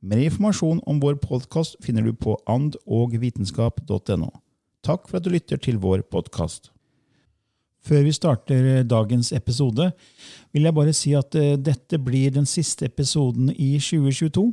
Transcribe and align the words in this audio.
Mer 0.00 0.22
informasjon 0.24 0.78
om 0.88 1.00
vår 1.00 1.18
podkast 1.20 1.74
finner 1.84 2.06
du 2.06 2.14
på 2.16 2.38
andogvitenskap.no. 2.48 4.30
Takk 4.80 5.02
for 5.04 5.18
at 5.18 5.26
du 5.26 5.34
lytter 5.34 5.60
til 5.60 5.76
vår 5.82 6.06
podkast. 6.08 6.70
Før 7.84 8.06
vi 8.06 8.14
starter 8.16 8.80
dagens 8.88 9.28
episode, 9.36 9.90
vil 10.56 10.64
jeg 10.64 10.76
bare 10.76 10.94
si 10.96 11.12
at 11.16 11.36
eh, 11.36 11.58
dette 11.60 12.00
blir 12.00 12.32
den 12.32 12.48
siste 12.48 12.88
episoden 12.88 13.52
i 13.52 13.74
2022. 13.76 14.46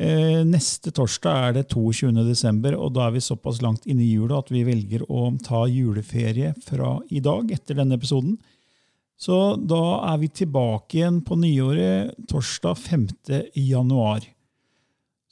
Eh, 0.00 0.40
neste 0.48 0.92
torsdag 0.96 1.48
er 1.48 1.56
det 1.58 1.66
22. 1.68 2.24
desember, 2.24 2.76
og 2.80 2.94
da 2.96 3.06
er 3.06 3.18
vi 3.18 3.24
såpass 3.24 3.60
langt 3.64 3.84
inne 3.84 4.04
i 4.06 4.14
jula 4.14 4.40
at 4.40 4.52
vi 4.52 4.64
velger 4.64 5.04
å 5.12 5.28
ta 5.44 5.66
juleferie 5.68 6.54
fra 6.64 6.96
i 7.12 7.20
dag, 7.24 7.52
etter 7.52 7.82
denne 7.82 8.00
episoden. 8.00 8.38
Så 9.20 9.58
da 9.60 9.82
er 10.08 10.24
vi 10.24 10.32
tilbake 10.40 11.02
igjen 11.02 11.20
på 11.24 11.36
nyåret 11.36 12.16
torsdag 12.32 12.80
5. 12.80 13.06
januar. 13.60 14.24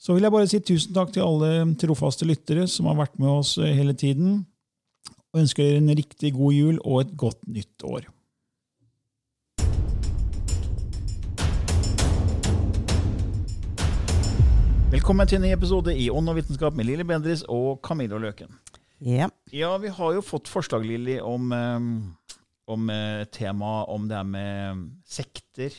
Så 0.03 0.11
vil 0.11 0.25
jeg 0.25 0.33
bare 0.35 0.47
si 0.51 0.57
tusen 0.59 0.91
takk 0.91 1.13
til 1.15 1.23
alle 1.23 1.63
trofaste 1.79 2.25
lyttere 2.27 2.65
som 2.67 2.89
har 2.89 2.97
vært 2.97 3.13
med 3.23 3.29
oss 3.31 3.53
hele 3.55 3.93
tiden, 3.95 4.41
og 5.31 5.39
ønsker 5.39 5.63
dere 5.63 5.79
en 5.79 5.93
riktig 5.95 6.33
god 6.35 6.51
jul 6.51 6.79
og 6.81 6.97
et 7.05 7.13
godt 7.21 7.39
nytt 7.47 7.85
år. 7.87 8.09
Velkommen 14.91 15.31
til 15.31 15.39
en 15.39 15.47
ny 15.47 15.53
episode 15.55 15.95
i 15.95 16.09
Ånd 16.11 16.33
og 16.33 16.35
vitenskap 16.41 16.75
med 16.75 16.89
Lilly 16.89 17.07
Bendris 17.07 17.45
og 17.47 17.79
Camilla 17.87 18.19
Løken. 18.19 18.51
Ja. 18.99 19.31
Ja, 19.55 19.71
vi 19.79 19.87
har 19.87 20.19
jo 20.19 20.25
fått 20.33 20.51
forslag, 20.51 20.83
Lilly, 20.83 21.21
om, 21.23 21.47
eh, 21.55 22.35
om 22.75 22.91
eh, 22.91 23.23
tema 23.31 23.85
om 23.87 24.11
det 24.11 24.19
her 24.19 24.27
med 24.27 24.83
sekter, 25.07 25.71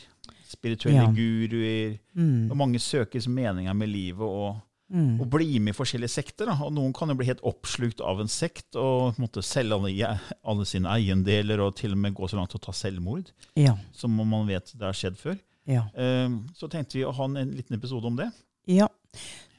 spirituelle 0.47 1.01
Ja. 1.03 1.11
guruer, 1.11 1.99
Mm. 2.15 2.51
og 2.51 2.57
mange 2.57 2.79
søkes 2.79 3.27
meninger 3.27 3.73
med 3.75 3.89
livet 3.89 4.21
og, 4.21 4.61
Mm. 4.91 5.19
og 5.21 5.29
blir 5.29 5.59
med 5.59 5.73
i 5.73 5.77
forskjellige 5.77 6.09
sekter. 6.13 6.45
Da. 6.45 6.53
Og 6.63 6.71
noen 6.73 6.93
kan 6.93 7.09
jo 7.09 7.15
bli 7.15 7.25
helt 7.25 7.41
oppslukt 7.41 7.99
av 8.01 8.19
en 8.21 8.27
sekt 8.27 8.75
og 8.75 9.15
måtte 9.17 9.41
selge 9.43 9.73
alle, 9.73 10.19
alle 10.45 10.65
sine 10.65 10.85
eiendeler 10.87 11.59
og 11.59 11.75
til 11.75 11.91
og 11.91 11.97
med 11.97 12.13
gå 12.13 12.29
så 12.29 12.35
langt 12.37 12.51
til 12.51 12.59
å 12.59 12.65
ta 12.65 12.71
selvmord, 12.71 13.31
Ja. 13.55 13.75
som 13.91 14.11
man 14.15 14.45
vet 14.47 14.71
det 14.77 14.81
har 14.81 14.93
skjedd 14.93 15.17
før. 15.17 15.39
Ja. 15.65 15.87
Um, 15.97 16.47
Så 16.53 16.69
tenkte 16.69 16.93
vi 16.93 17.03
å 17.03 17.11
ha 17.13 17.23
en, 17.25 17.35
en 17.37 17.51
liten 17.51 17.73
episode 17.75 18.05
om 18.05 18.15
det. 18.15 18.31
ja. 18.67 18.87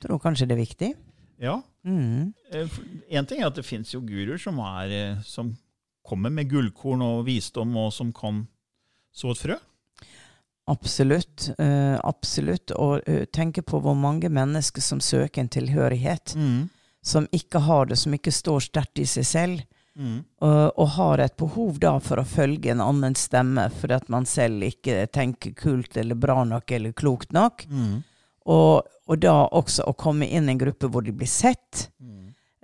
Tror 0.00 0.20
kanskje 0.20 0.46
det 0.46 0.52
er 0.58 0.64
viktig. 0.64 0.94
Ja, 1.40 1.62
Mm. 1.84 2.32
Ting 3.28 3.40
er 3.42 3.46
at 3.46 3.54
det 3.54 3.64
fins 3.64 3.92
jo 3.92 4.00
guruer 4.00 4.38
som, 4.40 4.58
eh, 4.58 5.20
som 5.22 5.56
kommer 6.04 6.30
med 6.32 6.48
gullkorn 6.50 7.00
og 7.02 7.26
visdom, 7.26 7.76
og 7.76 7.92
som 7.92 8.12
kan 8.12 8.46
så 9.14 9.30
et 9.30 9.38
frø. 9.38 9.56
Absolutt. 10.66 11.50
Uh, 11.60 11.96
absolutt. 12.02 12.72
Og 12.74 13.00
uh, 13.06 13.24
tenke 13.30 13.62
på 13.62 13.80
hvor 13.82 13.94
mange 13.94 14.30
mennesker 14.32 14.82
som 14.82 15.00
søker 15.00 15.44
en 15.44 15.52
tilhørighet, 15.52 16.34
som 17.06 17.28
ikke 17.30 17.62
har 17.62 17.86
det, 17.86 17.98
som 18.00 18.14
ikke 18.14 18.34
står 18.34 18.64
sterkt 18.66 18.98
i 18.98 19.06
seg 19.06 19.26
selv, 19.26 19.64
Mm. 19.96 20.24
og, 20.44 20.72
og 20.76 20.88
har 20.98 21.20
et 21.24 21.36
behov 21.40 21.78
da 21.80 21.94
for 22.04 22.20
å 22.20 22.26
følge 22.28 22.68
en 22.68 22.82
annen 22.84 23.14
stemme 23.16 23.62
fordi 23.72 23.94
at 23.96 24.10
man 24.12 24.26
selv 24.28 24.66
ikke 24.66 25.06
tenker 25.08 25.54
kult 25.56 25.96
eller 25.96 26.18
bra 26.20 26.42
nok 26.44 26.74
eller 26.76 26.92
klokt 26.92 27.32
nok. 27.32 27.64
Mm. 27.70 28.02
Og, 28.52 28.84
og 29.08 29.22
da 29.24 29.38
også 29.56 29.86
å 29.88 29.94
komme 29.96 30.28
inn 30.28 30.50
i 30.50 30.52
en 30.52 30.60
gruppe 30.60 30.90
hvor 30.92 31.06
de 31.06 31.14
blir 31.16 31.30
sett. 31.30 31.86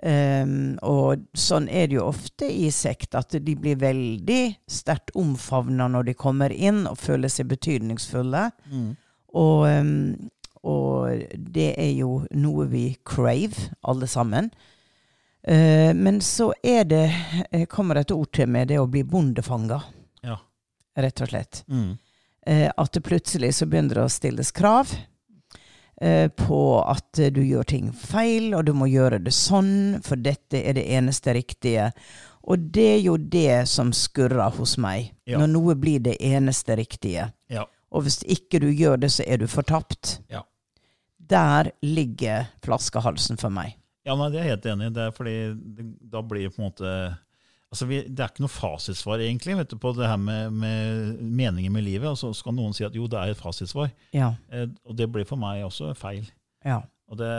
Um, 0.03 0.73
og 0.83 1.21
sånn 1.37 1.69
er 1.71 1.87
det 1.87 1.95
jo 1.95 2.09
ofte 2.09 2.49
i 2.51 2.67
sekt, 2.75 3.15
at 3.15 3.37
de 3.39 3.53
blir 3.55 3.77
veldig 3.79 4.41
sterkt 4.67 5.13
omfavna 5.15 5.87
når 5.87 6.09
de 6.09 6.15
kommer 6.19 6.51
inn 6.51 6.81
og 6.89 6.97
føler 6.99 7.31
seg 7.31 7.47
betydningsfulle. 7.53 8.49
Mm. 8.67 8.89
Og, 9.39 9.63
um, 9.69 9.93
og 10.67 11.23
det 11.55 11.69
er 11.79 11.93
jo 11.95 12.17
noe 12.35 12.67
vi 12.71 12.83
crave, 13.07 13.69
alle 13.87 14.09
sammen. 14.11 14.51
Uh, 15.47 15.95
men 15.95 16.19
så 16.23 16.49
er 16.63 16.83
det, 16.87 17.05
eh, 17.51 17.63
kommer 17.71 18.01
et 18.01 18.11
ord 18.11 18.31
til 18.35 18.51
med 18.51 18.67
det 18.71 18.81
å 18.83 18.89
bli 18.91 19.05
bondefanga, 19.07 19.79
Ja. 20.23 20.37
rett 20.97 21.21
og 21.21 21.31
slett. 21.31 21.63
Mm. 21.71 21.97
Uh, 22.43 22.69
at 22.75 22.91
det 22.91 23.03
plutselig 23.07 23.53
så 23.55 23.65
begynner 23.71 24.01
det 24.01 24.03
å 24.03 24.11
stilles 24.11 24.51
krav 24.51 24.91
på 26.35 26.59
at 26.89 27.19
eh, 27.19 27.29
du 27.31 27.41
gjør 27.45 27.63
ting 27.69 27.91
feil, 27.93 28.53
og 28.57 28.65
du 28.65 28.73
må 28.73 28.87
gjøre 28.91 29.19
det 29.23 29.33
sånn, 29.33 29.99
for 30.03 30.15
dette 30.19 30.59
er 30.65 30.73
det 30.73 30.85
eneste 30.97 31.33
riktige. 31.37 31.91
Og 32.43 32.59
det 32.75 32.87
er 32.97 33.01
jo 33.05 33.17
det 33.17 33.67
som 33.71 33.93
skurrer 33.95 34.51
hos 34.57 34.77
meg, 34.77 35.13
Ja. 35.25 35.37
når 35.39 35.47
noe 35.53 35.75
blir 35.79 35.99
det 36.03 36.17
eneste 36.19 36.75
riktige. 36.75 37.29
Ja. 37.49 37.63
Og 37.93 38.03
hvis 38.03 38.19
ikke 38.25 38.59
du 38.59 38.67
gjør 38.73 38.97
det, 38.99 39.11
så 39.13 39.23
er 39.27 39.37
du 39.37 39.47
fortapt. 39.47 40.17
Ja. 40.29 40.41
Der 41.19 41.71
ligger 41.81 42.49
flaskehalsen 42.65 43.37
for 43.39 43.49
meg. 43.53 43.77
Ja, 44.05 44.15
nei, 44.19 44.27
det 44.33 44.41
er 44.41 44.43
jeg 44.43 44.57
helt 44.57 44.65
enig 44.73 44.87
i. 44.89 44.93
Det 44.97 45.03
er 45.07 45.11
fordi 45.15 45.35
det, 45.77 45.85
da 46.11 46.21
blir 46.21 46.49
på 46.51 46.59
en 46.59 46.65
måte 46.67 46.89
Altså, 47.73 47.87
vi, 47.89 48.03
Det 48.05 48.21
er 48.21 48.29
ikke 48.29 48.43
noe 48.45 48.53
fasitsvar, 48.53 49.21
egentlig, 49.25 49.55
du, 49.65 49.79
på 49.81 49.95
det 49.97 50.05
her 50.05 50.19
med, 50.21 50.53
med 50.53 51.17
meningen 51.25 51.73
med 51.73 51.87
livet. 51.87 52.05
Og 52.11 52.19
så 52.19 52.29
skal 52.37 52.53
noen 52.53 52.75
si 52.77 52.85
at 52.85 52.93
jo, 52.93 53.07
det 53.09 53.17
er 53.17 53.33
et 53.33 53.41
fasitsvar. 53.41 53.89
Ja. 54.13 54.35
Eh, 54.53 54.67
og 54.85 54.99
det 54.99 55.09
blir 55.09 55.25
for 55.25 55.41
meg 55.41 55.65
også 55.65 55.95
feil. 55.97 56.29
Ja. 56.61 56.83
Og, 57.09 57.17
det, 57.17 57.31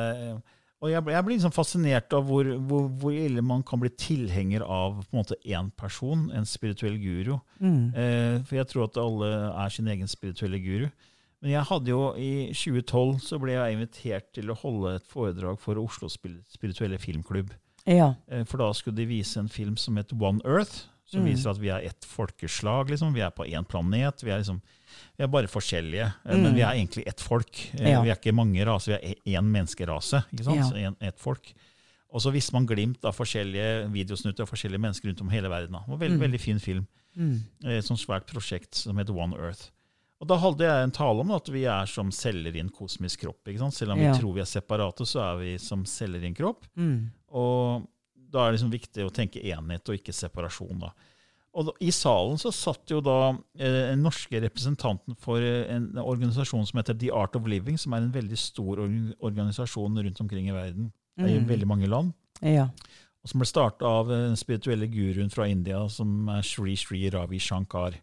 og 0.82 0.90
jeg, 0.90 1.06
jeg 1.14 1.26
blir 1.26 1.38
liksom 1.38 1.54
fascinert 1.54 2.18
av 2.18 2.26
hvor, 2.26 2.50
hvor, 2.66 2.90
hvor 2.98 3.14
ille 3.14 3.46
man 3.46 3.62
kan 3.66 3.80
bli 3.80 3.92
tilhenger 3.94 4.66
av 4.66 4.98
på 5.04 5.14
en 5.14 5.22
måte 5.22 5.38
én 5.46 5.70
person, 5.78 6.26
en 6.34 6.50
spirituell 6.50 6.98
guru. 6.98 7.38
Mm. 7.62 7.82
Eh, 7.94 8.36
for 8.42 8.58
jeg 8.58 8.72
tror 8.72 8.88
at 8.88 9.02
alle 9.06 9.32
er 9.54 9.74
sin 9.74 9.90
egen 9.94 10.10
spirituelle 10.10 10.58
guru. 10.66 10.88
Men 11.44 11.58
jeg 11.58 11.68
hadde 11.68 11.92
jo 11.92 12.04
i 12.18 12.32
2012 12.56 13.18
så 13.20 13.38
ble 13.38 13.54
jeg 13.54 13.76
invitert 13.76 14.30
til 14.34 14.50
å 14.50 14.58
holde 14.58 14.96
et 14.98 15.06
foredrag 15.10 15.62
for 15.62 15.78
Oslo 15.78 16.10
spirituelle 16.10 16.98
filmklubb. 16.98 17.54
Ja. 17.86 18.14
Eh, 18.30 18.44
For 18.44 18.58
da 18.58 18.72
skulle 18.72 18.96
de 18.96 19.06
vise 19.06 19.36
en 19.40 19.48
film 19.48 19.76
som 19.76 19.96
heter 19.96 20.16
One 20.20 20.40
Earth, 20.44 20.86
som 21.06 21.20
Mm. 21.22 21.26
viser 21.34 21.50
at 21.50 21.58
vi 21.58 21.68
er 21.68 21.80
ett 21.84 22.04
folkeslag. 22.04 22.88
liksom. 22.88 23.12
Vi 23.14 23.20
er 23.20 23.30
på 23.30 23.44
én 23.46 23.64
planet. 23.68 24.22
Vi 24.22 24.30
er, 24.30 24.38
liksom, 24.38 24.60
vi 25.18 25.24
er 25.24 25.28
bare 25.28 25.46
forskjellige, 25.46 26.14
eh, 26.24 26.34
Mm. 26.34 26.42
men 26.42 26.54
vi 26.54 26.60
er 26.62 26.72
egentlig 26.72 27.06
ett 27.06 27.20
folk. 27.20 27.74
Eh, 27.78 27.90
Ja. 27.90 28.02
Vi 28.02 28.08
er 28.10 28.14
ikke 28.16 28.32
mange 28.34 28.64
raser, 28.64 28.98
vi 29.00 29.16
er 29.26 29.40
én 29.40 29.44
menneskerase. 29.44 30.24
ikke 30.32 30.44
sant? 30.44 30.56
Ja. 30.56 30.62
Så 30.70 30.76
en, 30.76 30.96
ett 31.00 31.18
folk. 31.18 31.52
Og 32.12 32.20
så 32.20 32.32
viste 32.32 32.52
man 32.52 32.66
glimt 32.66 33.04
av 33.04 33.14
forskjellige 33.14 33.90
videosnutter 33.92 34.40
av 34.42 34.48
forskjellige 34.48 34.80
mennesker 34.80 35.08
rundt 35.08 35.20
om 35.20 35.28
hele 35.28 35.48
verden. 35.48 35.72
Det 35.72 35.88
var 35.88 35.98
veldig, 35.98 36.18
Mm. 36.18 36.20
veldig 36.30 36.40
fin 36.40 36.58
film. 36.60 36.86
Mm. 37.16 37.40
Et 37.64 37.84
sånt 37.84 37.98
svært 38.00 38.26
prosjekt 38.26 38.74
som 38.74 38.96
heter 38.96 39.12
One 39.14 39.34
Earth. 39.36 39.70
Og 40.24 40.28
da 40.30 40.38
hadde 40.40 40.64
jeg 40.64 40.84
en 40.86 40.92
tale 40.96 41.20
om 41.20 41.32
at 41.36 41.48
vi 41.52 41.66
er 41.68 41.84
som 41.90 42.08
celler 42.14 42.54
i 42.56 42.60
en 42.62 42.70
kosmisk 42.72 43.20
kropp. 43.26 43.44
Selv 43.76 43.92
om 43.92 44.00
Ja. 44.00 44.12
vi 44.14 44.18
tror 44.22 44.32
vi 44.32 44.40
er 44.40 44.48
separate, 44.48 45.04
så 45.04 45.20
er 45.20 45.36
vi 45.42 45.58
som 45.60 45.84
celler 45.84 46.22
i 46.24 46.30
en 46.30 46.34
kropp. 46.38 46.64
Mm. 46.80 47.10
Og 47.36 47.84
da 48.32 48.46
er 48.46 48.52
det 48.52 48.58
liksom 48.60 48.72
viktig 48.72 49.04
å 49.04 49.12
tenke 49.12 49.42
enhet 49.44 49.84
og 49.86 49.98
ikke 49.98 50.14
separasjon. 50.16 50.80
da. 50.80 50.90
Og 51.54 51.66
da, 51.66 51.72
I 51.86 51.90
salen 51.90 52.36
så 52.40 52.50
satt 52.50 52.88
jo 52.90 53.00
da 53.04 53.36
eh, 53.58 53.90
den 53.92 54.02
norske 54.02 54.40
representanten 54.42 55.14
for 55.16 55.38
eh, 55.38 55.68
en 55.76 55.92
organisasjon 56.00 56.66
som 56.66 56.80
heter 56.80 56.98
The 56.98 57.10
Art 57.12 57.36
of 57.36 57.46
Living, 57.46 57.76
som 57.78 57.92
er 57.92 57.98
en 57.98 58.10
veldig 58.10 58.38
stor 58.38 58.76
org- 58.82 59.14
organisasjon 59.20 60.02
rundt 60.02 60.20
omkring 60.24 60.48
i 60.48 60.52
verden. 60.56 60.90
Det 61.18 61.26
er 61.28 61.36
i 61.36 61.38
Mm. 61.38 61.46
veldig 61.48 61.66
mange 61.68 61.86
land. 61.86 62.12
Ja. 62.42 62.64
Og 63.22 63.28
som 63.28 63.38
ble 63.40 63.46
starta 63.46 63.82
av 63.86 64.08
den 64.08 64.34
spirituelle 64.36 64.88
guruen 64.90 65.30
fra 65.30 65.44
India, 65.46 65.86
som 65.88 66.28
er 66.28 66.42
Sri 66.42 66.74
Sri 66.76 67.08
Ravi 67.10 67.38
Shankar. 67.38 67.94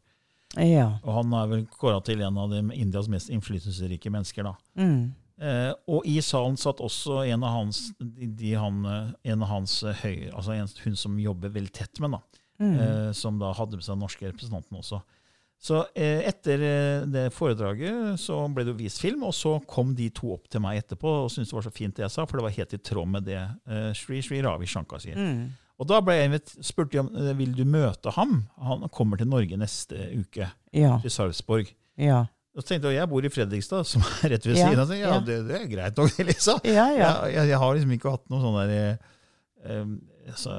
Ja. 0.58 0.98
Og 1.06 1.14
han 1.16 1.34
er 1.34 1.48
vel 1.48 1.66
kåra 1.80 2.02
til 2.04 2.22
en 2.26 2.38
av 2.38 2.50
de 2.52 2.60
Indias 2.76 3.08
mest 3.08 3.30
innflytelsesrike 3.32 4.12
mennesker. 4.12 4.44
da. 4.44 4.56
Mm. 4.76 5.14
Eh, 5.42 5.72
og 5.90 6.06
i 6.06 6.20
salen 6.22 6.58
satt 6.60 6.82
også 6.84 7.22
en 7.32 7.44
av 7.48 7.56
hans, 7.56 7.94
de, 8.00 8.28
de 8.28 8.52
han, 8.60 8.84
eh, 8.86 9.32
en 9.32 9.42
av 9.42 9.48
hans 9.50 9.80
høyre, 10.04 10.34
altså 10.36 10.54
en, 10.54 10.68
hun 10.84 10.96
som 11.00 11.16
jobber 11.20 11.50
veldig 11.56 11.72
tett 11.74 12.00
med, 12.04 12.12
da, 12.18 12.22
Mm. 12.62 12.76
eh, 12.78 13.12
som 13.18 13.40
da 13.40 13.54
hadde 13.58 13.74
med 13.80 13.82
seg 13.84 13.96
den 13.96 14.04
norske 14.04 14.28
representanten 14.30 14.78
også. 14.78 15.00
Så 15.62 15.80
eh, 15.96 16.28
etter 16.30 16.62
eh, 16.62 17.06
det 17.10 17.24
foredraget 17.34 18.20
så 18.22 18.36
ble 18.54 18.64
det 18.68 18.74
jo 18.76 18.78
vist 18.84 19.02
film, 19.02 19.24
og 19.24 19.34
så 19.34 19.56
kom 19.66 19.96
de 19.98 20.10
to 20.14 20.34
opp 20.36 20.48
til 20.50 20.62
meg 20.62 20.78
etterpå 20.84 21.10
og 21.24 21.32
syntes 21.34 21.50
det 21.50 21.58
var 21.58 21.66
så 21.66 21.74
fint 21.74 21.96
det 21.98 22.04
jeg 22.06 22.12
sa, 22.14 22.26
for 22.26 22.38
det 22.38 22.44
var 22.46 22.54
helt 22.60 22.74
i 22.78 22.78
tråd 22.78 23.08
med 23.10 23.26
det 23.26 23.40
eh, 23.42 23.92
Sri 23.98 24.22
Sri 24.22 24.42
Ravi 24.46 24.66
Shankar 24.70 25.02
sier. 25.02 25.18
Mm. 25.18 25.52
Og 25.82 25.88
da 25.90 25.98
ble 26.06 26.14
jeg 26.20 26.30
invit- 26.30 26.52
spurt 26.68 26.94
om 27.02 27.10
eh, 27.18 27.32
vil 27.40 27.56
du 27.58 27.64
møte 27.66 28.14
ham. 28.14 28.44
Han 28.62 28.86
kommer 28.94 29.18
til 29.18 29.28
Norge 29.32 29.58
neste 29.58 29.98
uke, 30.22 30.52
Ja. 30.78 31.00
til 31.02 31.10
Sarpsborg. 31.14 31.72
Ja. 31.98 32.28
Og 32.54 32.62
så 32.62 32.68
tenkte 32.74 32.92
jeg, 32.92 33.00
jeg 33.00 33.10
bor 33.10 33.26
i 33.26 33.32
Fredrikstad, 33.32 33.86
som 33.88 34.04
er 34.22 34.34
rett 34.36 34.46
ved 34.46 34.58
Ja, 34.60 34.68
siden 34.70 34.84
av. 34.84 34.94
Ja, 35.00 35.18
det, 35.26 35.40
det 35.48 35.58
er 35.58 35.68
greit 35.72 35.98
nok, 35.98 36.18
liksom. 36.32 36.60
Ja, 36.68 36.86
ja. 36.94 37.12
Jeg, 37.26 37.34
jeg, 37.40 37.50
jeg 37.56 37.60
har 37.64 37.74
liksom 37.78 37.94
ikke 37.98 38.12
hatt 38.14 38.26
noen 38.30 38.44
sånne 38.46 38.66
der, 38.70 38.98
eh, 39.66 39.86
altså, 40.34 40.58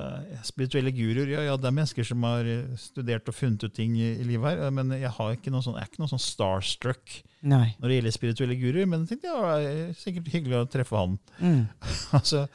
spirituelle 0.49 0.91
guruer. 0.97 1.35
Ja, 1.47 1.55
det 1.61 1.69
er 1.71 1.77
mennesker 1.77 2.07
som 2.09 2.25
har 2.27 2.49
eh, 2.49 2.65
studert 2.81 3.29
og 3.31 3.37
funnet 3.37 3.67
ut 3.69 3.75
ting 3.77 3.95
i, 4.01 4.09
i 4.19 4.27
livet 4.27 4.57
her, 4.59 4.73
men 4.75 4.91
jeg, 4.97 5.13
har 5.21 5.37
ikke 5.37 5.53
noen 5.55 5.63
sånn, 5.69 5.77
jeg 5.79 5.85
er 5.87 5.93
ikke 5.93 6.03
noe 6.03 6.13
sånn 6.17 6.25
starstruck 6.27 7.19
Nei. 7.45 7.75
når 7.79 7.89
det 7.93 7.99
gjelder 8.01 8.17
spirituelle 8.19 8.57
guruer. 8.59 8.89
Men 8.89 9.05
jeg 9.05 9.13
tenkte 9.15 9.31
ja, 9.37 9.55
det 9.61 9.73
er 9.77 9.93
sikkert 10.01 10.33
hyggelig 10.35 10.63
å 10.65 10.69
treffe 10.73 10.97
han. 11.05 11.19
Mm. 11.45 11.63
altså, 12.19 12.47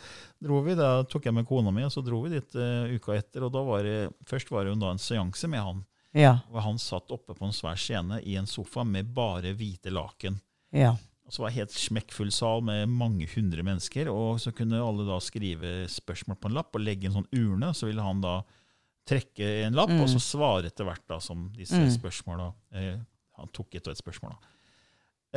dro 0.44 0.62
vi, 0.62 0.76
Da 0.76 1.04
tok 1.04 1.26
jeg 1.26 1.34
med 1.34 1.46
kona 1.48 1.72
mi, 1.72 1.84
og 1.84 1.92
så 1.92 2.04
dro 2.06 2.22
vi 2.24 2.30
dit 2.36 2.56
uh, 2.56 2.86
uka 2.96 3.16
etter. 3.18 3.44
og 3.44 3.52
da 3.54 3.64
var 3.64 3.84
det, 3.84 4.14
Først 4.26 4.50
var 4.52 4.64
det 4.66 4.74
jo 4.76 4.80
da 4.80 4.92
en 4.92 4.98
seanse 5.02 5.48
med 5.50 5.60
han. 5.64 5.86
Ja. 6.14 6.40
Og 6.52 6.62
Han 6.64 6.78
satt 6.78 7.12
oppe 7.12 7.34
på 7.38 7.46
en 7.46 7.54
svær 7.54 7.76
scene 7.78 8.22
i 8.24 8.36
en 8.40 8.46
sofa 8.48 8.84
med 8.86 9.14
bare 9.14 9.54
hvite 9.54 9.92
laken. 9.92 10.40
Ja. 10.72 10.96
Og 11.28 11.34
så 11.34 11.42
var 11.44 11.50
det 11.50 11.58
helt 11.60 11.72
smekkfull 11.76 12.32
sal 12.32 12.62
med 12.64 12.88
mange 12.90 13.28
hundre 13.36 13.62
mennesker. 13.64 14.08
Og 14.08 14.40
så 14.40 14.54
kunne 14.56 14.80
alle 14.80 15.04
da 15.06 15.18
skrive 15.20 15.88
spørsmål 15.92 16.38
på 16.40 16.48
en 16.48 16.56
lapp 16.56 16.74
og 16.76 16.82
legge 16.82 17.06
en 17.10 17.18
sånn 17.18 17.28
urne. 17.36 17.74
Så 17.76 17.88
ville 17.90 18.02
han 18.02 18.22
da 18.24 18.42
trekke 19.08 19.66
en 19.66 19.74
lapp 19.76 19.90
Mm. 19.90 20.02
og 20.02 20.08
så 20.10 20.20
svare 20.20 20.66
etter 20.68 20.86
hvert 20.88 21.06
da 21.08 21.20
som 21.20 21.50
disse 21.56 21.76
Mm. 21.76 21.92
spørsmåla 22.00 22.54
eh, 22.74 22.98
Han 23.38 23.48
tok 23.54 23.76
et 23.76 23.88
og 23.88 23.92
et 23.92 23.98
spørsmål. 24.04 24.32
da. 24.32 24.38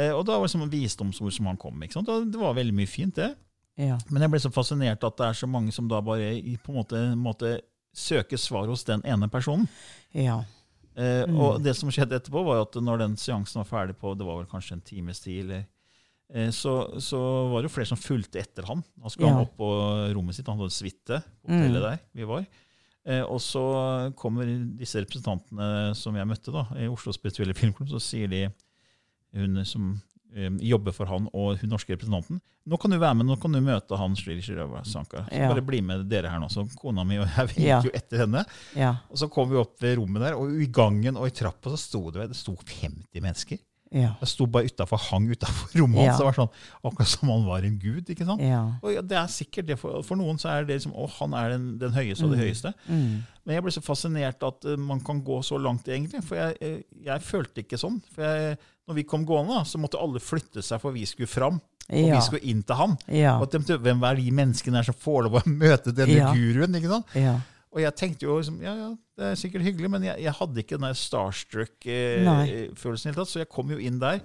Eh, 0.02 0.10
og 0.14 0.24
da 0.24 0.38
var 0.38 0.46
det 0.46 0.50
som 0.52 0.62
en 0.62 0.70
visdomsord 0.70 1.32
som 1.32 1.46
han 1.46 1.56
kom 1.58 1.74
med. 1.78 1.88
ikke 1.90 1.94
sant? 2.00 2.08
Og 2.08 2.30
det 2.32 2.40
var 2.40 2.54
veldig 2.54 2.72
mye 2.74 2.88
fint, 2.88 3.14
det. 3.14 3.36
Ja. 3.80 3.96
Men 4.12 4.22
jeg 4.26 4.30
ble 4.34 4.40
så 4.42 4.50
fascinert 4.52 5.04
at 5.06 5.16
det 5.16 5.26
er 5.30 5.36
så 5.40 5.48
mange 5.48 5.72
som 5.72 5.88
da 5.88 6.00
bare 6.04 6.34
på 6.60 6.72
en 6.74 6.78
måte, 6.82 7.02
måte 7.16 7.52
søker 7.96 8.36
svar 8.38 8.68
hos 8.70 8.84
den 8.86 9.00
ene 9.08 9.28
personen. 9.32 9.66
Ja. 10.12 10.42
Eh, 10.96 11.24
Mm. 11.26 11.36
Og 11.40 11.62
det 11.64 11.72
som 11.78 11.88
skjedde 11.90 12.18
etterpå, 12.18 12.42
var 12.44 12.60
at 12.66 12.74
når 12.76 12.98
den 12.98 13.16
seansen 13.16 13.62
var 13.62 13.68
ferdig 13.70 13.96
på 13.96 14.12
det 14.18 14.26
var 14.26 14.36
vel 14.42 14.50
kanskje 14.50 14.74
en 14.76 14.82
times 14.84 15.20
tid, 15.24 15.44
eller, 15.46 15.64
eh, 16.34 16.50
så, 16.50 16.74
så 17.00 17.20
var 17.50 17.62
det 17.62 17.70
jo 17.70 17.74
flere 17.78 17.88
som 17.88 17.96
fulgte 18.00 18.42
etter 18.42 18.66
han. 18.68 18.82
Da 19.00 19.08
skulle 19.08 19.28
Ja. 19.30 19.34
han 19.38 19.46
opp 19.46 19.56
på 19.56 19.70
rommet 20.14 20.34
sitt, 20.36 20.46
han 20.50 20.58
hadde 20.60 20.74
suite 20.76 21.22
på 21.40 21.48
hotellet 21.48 21.80
Mm. 21.80 21.86
der 21.88 21.98
vi 22.14 22.24
var. 22.24 22.44
Eh, 23.06 23.22
og 23.22 23.40
så 23.40 24.12
kommer 24.14 24.44
disse 24.76 25.00
representantene 25.00 25.94
som 25.96 26.14
jeg 26.14 26.26
møtte 26.28 26.52
da, 26.52 26.66
i 26.76 26.86
Oslo 26.90 27.12
Spirituelle 27.16 27.54
Filmklubb, 27.56 27.88
så 27.88 28.00
sier 28.02 28.28
de, 28.28 28.42
hun 29.32 29.64
som 29.64 30.02
eh, 30.34 30.50
jobber 30.60 30.92
for 30.92 31.06
han 31.06 31.28
og 31.34 31.58
hun 31.60 31.70
norske 31.70 31.94
representanten, 31.96 32.40
nå 32.68 32.78
kan 32.78 32.90
du 32.92 32.98
være 33.00 33.16
med, 33.16 33.26
nå 33.26 33.36
kan 33.40 33.52
du 33.52 33.60
møte 33.64 33.96
han 33.98 34.14
Sri 34.16 34.36
Shirava 34.44 34.82
Sankar. 34.84 35.24
Så 35.30 35.34
Ja. 35.40 35.48
bare 35.48 35.62
bli 35.64 35.80
med 35.80 36.04
dere 36.08 36.28
her 36.30 36.38
nå. 36.38 36.48
Så 36.52 36.66
kona 36.76 37.04
mi 37.04 37.16
og 37.18 37.26
jeg 37.26 37.48
vi 37.54 37.66
Ja. 37.66 37.80
gikk 37.80 37.90
jo 37.90 37.96
etter 37.98 38.18
henne. 38.26 38.44
Ja. 38.76 38.96
Og 39.10 39.16
så 39.16 39.30
kom 39.30 39.48
vi 39.50 39.56
opp 39.56 39.80
ved 39.80 39.96
rommet 39.98 40.20
der, 40.22 40.36
og 40.36 40.50
i 40.60 40.66
gangen 40.66 41.16
og 41.16 41.26
i 41.26 41.30
trappa 41.30 41.70
så 41.70 41.78
sto 41.78 42.10
det, 42.10 42.28
det 42.28 42.36
sto 42.36 42.54
50 42.54 43.20
mennesker. 43.20 43.58
Ja. 43.92 44.12
Jeg 44.20 44.28
sto 44.30 44.46
bare 44.46 44.68
utenfor, 44.70 45.00
hang 45.10 45.24
utafor 45.32 45.72
rommet 45.80 46.04
Ja. 46.04 46.12
hans. 46.12 46.18
Det 46.20 46.26
var 46.28 46.36
sånn, 46.38 46.50
akkurat 46.84 47.08
som 47.10 47.28
han 47.32 47.44
var 47.48 47.64
en 47.66 47.78
gud. 47.82 48.04
ikke 48.08 48.24
sant? 48.28 48.40
Ja. 48.40 48.60
Og 48.82 48.92
ja, 48.94 49.00
det 49.02 49.16
er 49.18 49.26
sikkert 49.26 49.66
det 49.66 49.78
For, 49.80 50.02
for 50.06 50.16
noen 50.16 50.38
så 50.38 50.48
er 50.52 50.64
det 50.64 50.76
liksom, 50.78 50.92
å, 50.94 51.08
han 51.18 51.34
er 51.34 51.50
den, 51.56 51.64
den 51.78 51.90
høyeste 51.96 52.24
og 52.24 52.30
det 52.30 52.38
Mm. 52.38 52.44
høyeste. 52.46 52.74
Mm. 52.88 53.22
Men 53.46 53.54
jeg 53.56 53.62
ble 53.66 53.72
så 53.72 53.82
fascinert 53.82 54.42
at 54.46 54.64
uh, 54.64 54.76
man 54.76 55.00
kan 55.00 55.20
gå 55.24 55.40
så 55.42 55.58
langt, 55.58 55.88
egentlig. 55.88 56.22
For 56.22 56.36
jeg, 56.36 56.56
jeg, 56.60 56.84
jeg 57.04 57.20
følte 57.26 57.64
ikke 57.64 57.78
sånn. 57.80 58.00
For 58.14 58.22
jeg, 58.22 58.58
når 58.86 58.94
vi 58.94 59.02
kom 59.10 59.24
gående, 59.26 59.64
så 59.66 59.78
måtte 59.82 59.98
alle 59.98 60.20
flytte 60.22 60.62
seg, 60.62 60.80
for 60.80 60.92
vi 60.92 61.04
skulle 61.06 61.26
fram. 61.30 61.58
Og 61.90 61.96
Ja. 61.98 62.14
vi 62.14 62.22
skulle 62.22 62.46
inn 62.46 62.62
til 62.62 62.76
han. 62.78 62.96
Ja. 63.10 63.38
Og 63.42 63.50
de, 63.50 63.58
hvem 63.58 64.04
er 64.06 64.14
de 64.14 64.30
menneskene 64.30 64.84
som 64.86 64.94
får 64.94 65.24
lov 65.26 65.40
å 65.40 65.46
møte 65.64 65.90
denne 65.92 66.14
Ja. 66.20 66.30
guruen? 66.32 66.76
ikke 66.78 66.92
sant? 66.92 67.06
Og 67.70 67.78
jeg 67.84 67.94
tenkte 67.94 68.26
jo 68.26 68.38
liksom, 68.40 68.56
ja, 68.64 68.72
ja, 68.74 68.88
det 69.18 69.24
er 69.28 69.36
sikkert 69.38 69.62
hyggelig, 69.62 69.90
men 69.92 70.02
jeg, 70.08 70.18
jeg 70.24 70.34
hadde 70.40 70.58
ikke 70.62 70.78
den 70.80 70.96
starstruck-følelsen 70.98 73.12
eh. 73.12 73.20
Så 73.30 73.38
jeg 73.44 73.50
kom 73.52 73.70
jo 73.70 73.78
inn 73.78 74.00
der 74.02 74.18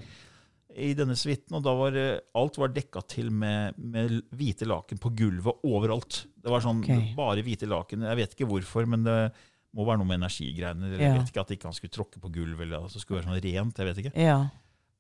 i 0.75 0.89
denne 0.97 1.15
suiten, 1.15 1.55
og 1.55 1.61
da 1.63 1.71
var 1.77 1.95
alt 2.35 2.57
var 2.59 2.73
dekka 2.75 2.99
til 3.07 3.29
med, 3.31 3.77
med 3.79 4.17
hvite 4.35 4.65
laken 4.67 4.99
på 4.99 5.11
gulvet 5.15 5.61
overalt. 5.63 6.25
Det 6.35 6.51
var 6.51 6.59
sånn 6.65 6.81
okay. 6.83 7.13
bare 7.15 7.43
hvite 7.45 7.67
laken. 7.69 8.03
Jeg 8.09 8.17
vet 8.19 8.33
ikke 8.35 8.49
hvorfor, 8.49 8.85
men 8.89 9.05
det 9.05 9.19
må 9.75 9.85
være 9.87 9.99
noe 10.01 10.07
med 10.09 10.19
energigreiene. 10.23 10.83
Eller 10.89 10.99
Ja. 10.99 11.05
Jeg 11.13 11.19
vet 11.21 11.29
ikke 11.31 11.43
at 11.45 11.51
ikke 11.55 11.69
han 11.69 11.77
skulle 11.77 11.95
tråkke 11.95 12.19
på 12.23 12.31
gulvet, 12.33 12.65
eller 12.65 12.77
at 12.83 12.91
det 12.95 13.01
skulle 13.03 13.19
være 13.21 13.29
sånn 13.29 13.43
rent. 13.45 13.77
jeg 13.77 13.87
vet 13.91 13.99
ikke. 14.03 14.15
Ja. 14.19 14.39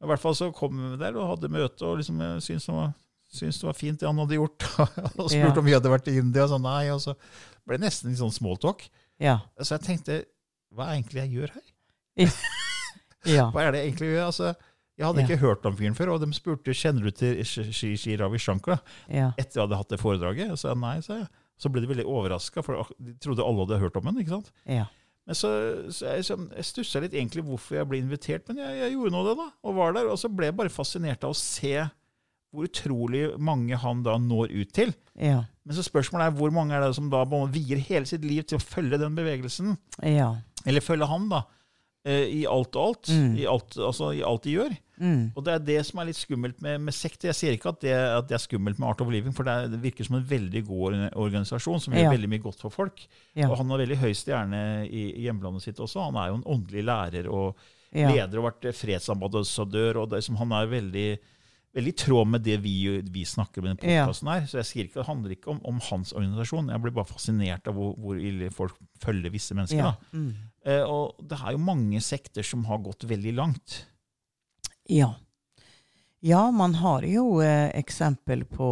I 0.03 0.05
hvert 0.11 0.21
fall 0.21 0.35
så 0.37 0.51
kom 0.55 0.71
vi 0.79 0.97
der 1.01 1.15
og 1.17 1.29
hadde 1.33 1.49
møte, 1.51 1.81
og 1.87 1.97
liksom 1.99 2.17
syntes 2.43 2.65
det 2.69 2.75
var, 2.75 2.89
syntes 3.31 3.59
det 3.59 3.67
var 3.67 3.77
fint 3.79 3.99
det 3.99 4.07
han 4.09 4.21
hadde 4.23 4.37
gjort. 4.39 4.59
og 5.19 5.27
spurte 5.31 5.41
Ja. 5.41 5.59
om 5.59 5.65
vi 5.67 5.75
hadde 5.75 5.91
vært 5.91 6.07
i 6.11 6.17
India, 6.21 6.43
og 6.45 6.51
så 6.53 6.59
nei. 6.61 6.83
Og 6.93 7.01
så 7.03 7.15
ble 7.67 7.77
nesten 7.81 8.09
litt 8.11 8.19
sånn 8.21 8.33
smalltalk. 8.35 8.85
Ja. 9.21 9.39
Så 9.61 9.77
jeg 9.77 9.85
tenkte, 9.87 10.19
hva 10.75 10.87
er 10.89 10.95
det 10.95 10.97
egentlig 11.01 11.21
jeg 11.23 11.33
gjør 11.39 11.53
her? 11.55 11.67
Ja. 13.25 13.47
Hva 13.53 13.63
er 13.65 13.71
det 13.73 13.79
jeg 13.81 13.87
egentlig 13.89 14.09
gjør? 14.11 14.25
Altså, 14.29 14.49
jeg 14.99 15.05
hadde 15.07 15.21
Ja. 15.23 15.25
ikke 15.25 15.41
hørt 15.41 15.63
om 15.65 15.75
fyren 15.79 15.95
før, 15.97 16.11
og 16.13 16.19
de 16.21 16.27
spurte 16.37 16.75
kjenner 16.77 17.07
du 17.07 17.11
til 17.17 17.39
Shri 17.43 17.95
Shri 17.97 18.13
Ravi 18.21 18.37
Shankar. 18.37 18.83
Ja. 19.09 19.31
Etter 19.41 19.57
jeg 19.59 19.63
hadde 19.65 19.79
hatt 19.79 19.89
det 19.89 19.97
foredraget. 19.99 20.51
Og 20.53 20.59
så 20.61 20.69
jeg 20.69 20.77
nei, 20.83 20.99
sa 21.01 21.17
jeg. 21.23 21.27
Så 21.57 21.71
ble 21.73 21.81
de 21.81 21.89
veldig 21.89 22.05
overraska, 22.05 22.61
for 22.63 22.85
de 23.01 23.15
trodde 23.23 23.41
alle 23.43 23.65
hadde 23.65 23.79
hørt 23.81 23.97
om 23.97 24.05
henne. 24.11 24.21
ikke 24.21 24.35
sant? 24.35 24.51
Ja. 24.69 24.85
Men 25.25 25.39
så, 25.39 25.49
så 25.89 26.11
jeg, 26.13 26.27
sånn- 26.27 26.51
jeg 26.53 26.67
stussa 26.69 27.01
litt 27.01 27.15
egentlig 27.17 27.41
hvorfor 27.47 27.79
jeg 27.79 27.89
ble 27.89 27.97
invitert, 28.03 28.45
men 28.51 28.61
jeg, 28.61 28.77
jeg 28.83 28.93
gjorde 28.93 29.15
nå 29.17 29.23
det, 29.25 29.35
da. 29.41 29.47
Og 29.65 29.77
var 29.79 29.95
der. 29.97 30.11
Og 30.13 30.19
så 30.21 30.29
ble 30.29 30.51
jeg 30.51 30.57
bare 30.61 30.69
fascinert 30.75 31.25
av 31.25 31.33
å 31.33 31.39
se 31.39 31.73
hvor 32.53 32.67
utrolig 32.69 33.25
mange 33.41 33.75
han 33.81 34.03
da 34.05 34.17
når 34.21 34.53
ut 34.53 34.71
til. 34.75 34.93
Ja. 35.19 35.41
Men 35.65 35.75
så 35.75 35.83
spørsmålet 35.83 36.27
er 36.29 36.37
hvor 36.37 36.51
mange 36.55 36.75
er 36.77 36.85
det 36.85 36.93
som 36.95 37.09
da 37.09 37.23
vier 37.51 37.81
hele 37.83 38.05
sitt 38.05 38.23
liv 38.23 38.43
til 38.47 38.59
å 38.59 38.63
følge 38.63 38.99
den 39.01 39.15
bevegelsen? 39.17 39.75
Ja. 40.03 40.35
Eller 40.65 40.81
følge 40.85 41.07
han, 41.09 41.27
da. 41.29 41.43
eh, 42.05 42.27
I 42.41 42.45
alt 42.47 42.75
og 42.75 42.81
alt. 42.87 43.09
Mm. 43.11 43.35
I, 43.37 43.45
alt 43.49 43.75
altså, 43.77 44.13
I 44.15 44.21
alt 44.23 44.43
de 44.45 44.53
gjør. 44.59 44.75
Mm. 44.95 45.33
Og 45.35 45.43
det 45.43 45.51
er 45.57 45.63
det 45.67 45.79
som 45.89 45.99
er 45.99 46.07
litt 46.07 46.15
skummelt 46.21 46.61
med, 46.63 46.79
med 46.85 46.93
sekter. 46.95 47.27
Jeg 47.33 47.35
sier 47.35 47.55
ikke 47.57 47.73
at 47.73 47.81
det, 47.83 47.91
at 47.91 48.27
det 48.29 48.37
er 48.37 48.43
skummelt 48.45 48.79
med 48.79 48.87
Art 48.87 49.01
of 49.03 49.09
Living, 49.11 49.33
for 49.35 49.43
det, 49.43 49.51
er, 49.51 49.67
det 49.73 49.81
virker 49.83 50.07
som 50.07 50.15
en 50.21 50.27
veldig 50.29 50.61
god 50.69 50.95
organisasjon 51.11 51.81
som 51.83 51.93
gjør 51.97 52.05
Ja. 52.07 52.13
veldig 52.15 52.29
mye 52.31 52.43
godt 52.45 52.61
for 52.63 52.71
folk. 52.71 53.03
Og 53.35 53.57
han 53.59 53.69
har 53.73 53.81
veldig 53.83 53.97
høy 53.99 54.13
stjerne 54.15 54.61
i, 54.87 55.09
i 55.17 55.25
hjemlandet 55.27 55.65
sitt 55.67 55.81
også. 55.83 56.05
Han 56.07 56.15
er 56.21 56.29
jo 56.31 56.37
en 56.39 56.47
åndelig 56.55 56.85
lærer 56.87 57.27
og 57.27 57.57
leder 57.95 58.39
og 58.39 58.47
vært 58.51 58.69
fredsambassadør. 58.75 59.97
og 60.03 60.09
det, 60.11 60.23
som 60.23 60.35
Han 60.39 60.51
er 60.51 60.67
veldig, 60.71 61.07
veldig 61.75 61.91
i 61.91 61.97
tråd 61.99 62.27
med 62.31 62.41
det 62.45 62.57
vi, 62.63 62.73
vi 63.11 63.25
snakker 63.27 63.61
med 63.61 63.75
denne 63.75 63.91
Ja. 63.93 64.05
podkasten 64.05 64.29
her. 64.31 64.45
Så 64.47 64.57
jeg 64.61 64.67
sier 64.69 64.85
ikke, 64.87 65.01
det 65.01 65.07
handler 65.09 65.33
ikke 65.35 65.51
om, 65.51 65.59
om 65.67 65.79
hans 65.89 66.13
organisasjon. 66.15 66.69
Jeg 66.71 66.81
blir 66.85 66.95
bare 66.95 67.09
fascinert 67.09 67.67
av 67.67 67.75
hvor, 67.75 67.93
hvor 67.99 68.19
ille 68.21 68.49
folk 68.55 68.77
følger 69.03 69.33
visse 69.33 69.57
mennesker. 69.57 69.81
Ja. 69.83 69.93
Mm. 70.15 70.31
Eh, 70.65 70.83
og 70.87 71.19
det 71.21 71.37
er 71.41 71.51
jo 71.57 71.61
mange 71.65 72.01
sekter 72.01 72.43
som 72.47 72.63
har 72.69 72.79
gått 72.85 73.03
veldig 73.09 73.33
langt. 73.35 73.81
Ja. 74.89 75.13
Ja, 76.25 76.47
man 76.51 76.73
har 76.79 77.03
jo 77.05 77.41
eh, 77.43 77.69
eksempel 77.77 78.45
på 78.49 78.69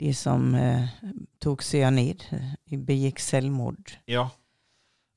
de 0.00 0.12
som 0.14 0.54
eh, 0.54 0.88
tok 1.42 1.62
cyanid, 1.66 2.24
eh, 2.34 2.78
begikk 2.78 3.18
selvmord, 3.22 3.96
Ja. 4.10 4.28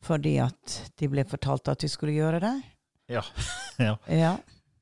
fordi 0.03 0.36
at 0.41 0.91
de 0.98 1.07
ble 1.10 1.24
fortalt 1.29 1.69
at 1.69 1.79
de 1.86 1.89
skulle 1.89 2.13
gjøre 2.17 2.39
det. 2.41 2.53
Ja. 3.13 3.21
ja. 3.79 3.95
Ja. 4.10 4.36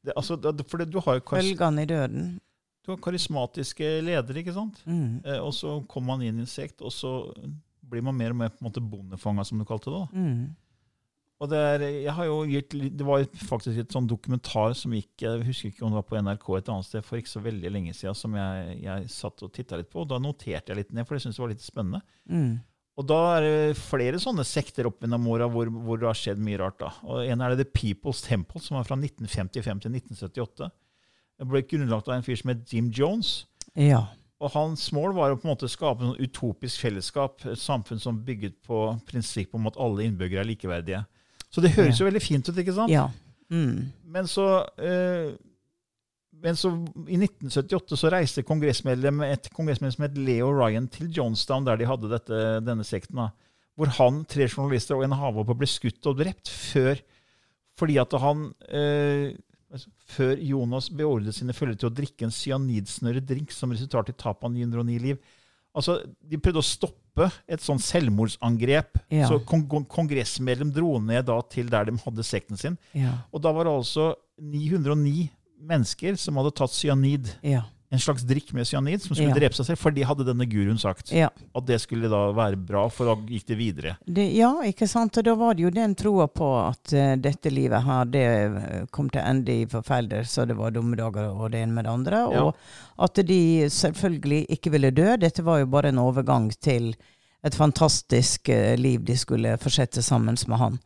Det, 0.06 0.14
altså, 0.16 0.38
det, 0.40 0.64
for 0.70 0.80
det, 0.80 0.92
du, 0.94 1.00
har 1.04 1.20
jo 1.20 1.40
i 1.84 1.86
døden. 1.86 2.40
du 2.86 2.94
har 2.94 3.02
karismatiske 3.04 4.00
ledere, 4.06 4.40
ikke 4.40 4.56
sant? 4.56 4.80
Mm. 4.88 5.20
Eh, 5.26 5.40
og 5.44 5.52
så 5.54 5.82
kommer 5.92 6.16
man 6.16 6.24
inn 6.24 6.40
i 6.40 6.46
en 6.46 6.50
sekt, 6.50 6.82
og 6.82 6.94
så 6.96 7.12
blir 7.90 8.06
man 8.06 8.16
mer 8.16 8.32
og 8.32 8.40
mer 8.40 8.54
på 8.54 8.62
en 8.62 8.70
måte 8.70 8.84
bondefanga, 8.84 9.44
som 9.44 9.60
du 9.60 9.68
kalte 9.68 9.92
det. 9.92 10.00
da. 10.00 10.24
Mm. 10.24 10.56
Og 11.40 11.48
det, 11.48 11.60
er, 11.60 11.84
jeg 12.04 12.14
har 12.18 12.26
jo 12.28 12.40
gitt, 12.52 12.74
det 13.00 13.06
var 13.08 13.22
faktisk 13.48 13.80
et 13.80 13.94
sånn 13.96 14.08
dokumentar 14.12 14.74
som 14.76 14.92
gikk 14.92 15.24
Jeg 15.24 15.46
husker 15.48 15.70
ikke 15.70 15.86
om 15.88 15.94
det 15.94 16.02
var 16.02 16.08
på 16.10 16.20
NRK 16.20 16.48
et 16.58 16.72
annet 16.74 16.88
sted 16.90 17.06
for 17.08 17.20
ikke 17.20 17.32
så 17.32 17.44
veldig 17.46 17.72
lenge 17.72 17.94
siden, 17.96 18.18
som 18.20 18.36
jeg, 18.36 18.74
jeg 18.84 19.12
satt 19.14 19.46
og 19.48 19.54
titta 19.56 19.80
litt 19.80 19.88
på. 19.92 20.04
og 20.04 20.10
Da 20.12 20.20
noterte 20.20 20.74
jeg 20.74 20.82
litt 20.82 20.92
ned, 20.92 21.08
for 21.08 21.16
jeg 21.16 21.24
syntes 21.24 21.40
det 21.40 21.46
var 21.46 21.54
litt 21.54 21.64
spennende. 21.64 22.02
Mm. 22.28 22.58
Og 23.00 23.08
da 23.08 23.18
er 23.38 23.46
det 23.46 23.80
flere 23.80 24.20
sånne 24.20 24.44
sekter 24.44 24.90
opp 24.90 25.00
gjennom 25.00 25.28
åra 25.32 25.48
hvor, 25.52 25.70
hvor 25.72 26.00
det 26.02 26.10
har 26.10 26.18
skjedd 26.20 26.42
mye 26.44 26.60
rart. 26.60 26.82
da. 26.82 26.92
Og 27.08 27.24
En 27.24 27.42
er 27.46 27.54
det 27.54 27.64
The 27.64 27.72
People's 27.80 28.20
Temple, 28.26 28.60
som 28.60 28.76
var 28.76 28.88
fra 28.90 28.98
1955 29.00 29.86
til 29.86 29.96
1978. 29.96 30.72
Det 31.40 31.48
ble 31.48 31.62
grunnlagt 31.64 32.10
av 32.10 32.18
en 32.18 32.26
fyr 32.26 32.42
som 32.42 32.52
het 32.52 32.66
Jim 32.68 32.90
Jones. 32.92 33.46
Ja. 33.80 34.04
Og 34.44 34.52
hans 34.52 34.84
mål 34.96 35.16
var 35.16 35.32
å 35.32 35.40
på 35.40 35.48
en 35.48 35.54
måte 35.54 35.72
skape 35.72 36.04
en 36.04 36.12
sånn 36.12 36.28
utopisk 36.28 36.84
fellesskap, 36.84 37.44
et 37.48 37.60
samfunn 37.60 38.00
som 38.04 38.20
bygget 38.28 38.60
på 38.68 38.82
prinsippet 39.08 39.56
om 39.56 39.68
at 39.72 39.80
alle 39.80 40.06
innbyggere 40.08 40.44
er 40.44 40.52
likeverdige. 40.52 41.02
Så 41.50 41.64
det 41.64 41.74
høres 41.76 42.00
jo 42.00 42.08
veldig 42.08 42.24
fint 42.24 42.52
ut, 42.52 42.60
ikke 42.60 42.76
sant? 42.76 42.92
Ja. 42.92 43.08
Mm. 43.50 43.90
Men 44.12 44.28
så, 44.30 44.46
eh, 44.78 45.32
men 46.44 46.56
så 46.56 46.70
i 47.08 47.18
1978 47.20 47.98
så 48.00 48.10
reiste 48.14 48.44
kongressmedlem, 48.48 49.22
et 49.28 49.50
kongressmedlem 49.56 49.96
som 49.96 50.06
het 50.08 50.18
Leo 50.18 50.50
Ryan 50.56 50.88
til 50.92 51.10
Jonestown, 51.16 51.66
der 51.68 51.78
de 51.82 51.88
hadde 51.90 52.10
dette, 52.12 52.40
denne 52.66 52.86
sekten. 52.88 53.16
da, 53.22 53.30
Hvor 53.76 53.92
han, 54.00 54.24
tre 54.26 54.48
journalister 54.48 54.96
og 54.98 55.04
en 55.08 55.18
havhopper 55.20 55.58
ble 55.60 55.68
skutt 55.68 56.06
og 56.12 56.18
drept 56.22 56.50
før 56.52 57.00
fordi 57.80 57.96
at 58.02 58.12
han 58.20 58.42
eh, 58.76 59.30
altså, 59.72 59.88
Før 60.12 60.34
Jonas 60.44 60.90
beordret 60.92 61.36
sine 61.38 61.54
følgere 61.56 61.78
til 61.80 61.88
å 61.88 61.96
drikke 61.96 62.26
en 62.28 62.34
cyanidsnørret 62.36 63.24
drink 63.30 63.54
som 63.56 63.72
resulterte 63.72 64.12
i 64.12 64.18
tap 64.20 64.44
av 64.44 64.52
909 64.52 64.98
liv. 65.00 65.20
Altså, 65.78 66.00
De 66.20 66.36
prøvde 66.42 66.60
å 66.60 66.66
stoppe 66.66 67.30
et 67.48 67.62
sånt 67.64 67.80
selvmordsangrep. 67.86 69.00
Ja. 69.16 69.28
Så 69.32 69.40
kon 69.48 69.64
kon- 69.72 69.86
kongressmedlem 69.88 70.74
dro 70.76 70.98
ned 71.00 71.26
da 71.30 71.38
til 71.48 71.70
der 71.72 71.88
de 71.88 71.96
hadde 72.04 72.26
sekten 72.28 72.60
sin. 72.60 72.76
Ja. 72.98 73.14
Og 73.32 73.40
da 73.46 73.52
var 73.56 73.64
det 73.70 73.78
altså 73.80 74.10
909 74.42 75.30
mennesker 75.60 76.16
som 76.20 76.40
hadde 76.40 76.56
tatt 76.56 76.74
cyanid. 76.74 77.30
Ja. 77.42 77.66
En 77.92 78.00
slags 78.00 78.22
drikk 78.22 78.52
med 78.54 78.68
cyanid 78.70 79.02
som 79.02 79.16
skulle 79.16 79.32
Ja. 79.32 79.36
drepe 79.40 79.56
seg 79.58 79.66
selv, 79.66 79.80
for 79.82 79.90
de 79.90 80.04
hadde 80.06 80.24
denne 80.24 80.46
guruen 80.46 80.78
sagt. 80.78 81.12
ja. 81.12 81.30
At 81.56 81.66
det 81.66 81.80
skulle 81.82 82.08
da 82.08 82.32
være 82.32 82.56
bra, 82.56 82.88
for 82.90 83.10
da 83.10 83.16
gikk 83.26 83.48
det 83.48 83.58
videre. 83.58 83.98
Det, 84.06 84.28
ja, 84.36 84.52
ikke 84.62 84.88
sant. 84.88 85.18
Og 85.18 85.24
da 85.26 85.34
var 85.34 85.56
det 85.56 85.64
jo 85.64 85.72
den 85.74 85.96
troa 85.96 86.28
på 86.28 86.68
at 86.68 86.94
uh, 86.94 87.16
dette 87.16 87.50
livet 87.50 87.82
her, 87.84 88.06
det 88.06 88.22
eh, 88.22 88.86
kom 88.92 89.10
til 89.10 89.22
ende 89.22 89.64
i 89.64 89.66
forfeller, 89.66 90.22
så 90.24 90.46
det 90.46 90.56
var 90.56 90.70
dumme 90.72 90.96
dager 90.96 91.34
og 91.34 91.50
det 91.52 91.64
ene 91.64 91.74
med 91.74 91.86
det 91.86 91.92
andre. 91.92 92.22
Og 92.28 92.56
at 93.00 93.16
de 93.26 93.70
selvfølgelig 93.70 94.46
ikke 94.50 94.72
ville 94.72 94.92
dø. 94.92 95.16
Dette 95.18 95.42
var 95.42 95.58
jo 95.64 95.66
bare 95.66 95.90
en 95.90 95.98
overgang 95.98 96.52
til 96.62 96.96
et 97.44 97.56
fantastisk 97.56 98.50
uh, 98.54 98.76
liv 98.78 99.02
de 99.02 99.18
skulle 99.18 99.58
fortsette 99.58 100.04
sammen 100.06 100.38
med 100.48 100.58
han. 100.58 100.80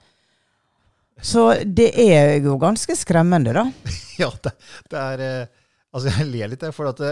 Så 1.24 1.46
det 1.64 1.90
er 2.04 2.38
jo 2.44 2.58
ganske 2.62 2.96
skremmende, 3.00 3.56
da. 3.56 3.68
Ja, 4.22 4.28
det, 4.44 4.52
det 4.92 5.00
er 5.00 5.22
eh, 5.26 5.60
Altså, 5.94 6.10
jeg 6.10 6.30
ler 6.32 6.50
litt, 6.50 6.64
for 6.74 6.90
at 6.90 7.00
det, 7.02 7.12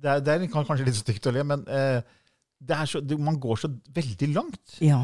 det, 0.00 0.10
er, 0.14 0.20
det 0.24 0.34
er 0.34 0.44
kanskje 0.52 0.86
litt 0.86 0.96
stygt 0.96 1.26
å 1.28 1.32
le, 1.34 1.42
men 1.44 1.64
eh, 1.68 2.00
det 2.64 2.76
er 2.76 2.88
så, 2.88 3.02
man 3.20 3.36
går 3.40 3.60
så 3.60 3.68
veldig 3.92 4.28
langt. 4.32 4.78
Ja. 4.80 5.02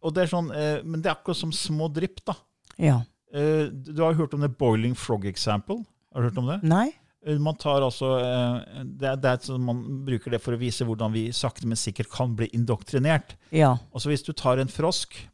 Og 0.00 0.14
det 0.16 0.24
er 0.24 0.30
sånn, 0.32 0.48
eh, 0.56 0.78
men 0.84 1.02
det 1.02 1.10
er 1.10 1.18
akkurat 1.18 1.36
som 1.36 1.52
små 1.52 1.90
drypp, 1.92 2.22
da. 2.28 2.36
Ja. 2.80 3.02
Eh, 3.34 3.68
du 3.68 4.00
har 4.00 4.14
har 4.14 4.22
hørt 4.22 4.34
om 4.34 4.40
det 4.44 4.54
boiling 4.58 4.96
frog 4.96 5.26
example? 5.28 5.82
Har 6.14 6.22
du 6.24 6.30
hørt 6.30 6.40
om 6.40 6.48
det? 6.48 6.58
Nei? 6.66 6.86
Eh, 7.26 7.38
Man 7.38 7.56
tar 7.60 7.84
altså, 7.84 8.14
eh, 8.24 8.84
det 8.84 9.10
er, 9.12 9.20
det 9.20 9.34
er 9.36 9.58
man 9.60 9.82
bruker 10.06 10.32
det 10.32 10.40
for 10.42 10.56
å 10.56 10.60
vise 10.60 10.86
hvordan 10.88 11.12
vi 11.12 11.28
sakte, 11.36 11.68
men 11.68 11.76
sikkert 11.78 12.10
kan 12.12 12.32
bli 12.36 12.48
indoktrinert. 12.56 13.36
Ja. 13.52 13.76
Altså 13.92 14.10
Hvis 14.10 14.24
du 14.24 14.32
tar 14.32 14.58
en 14.58 14.72
frosk 14.72 15.18
eh, 15.20 15.28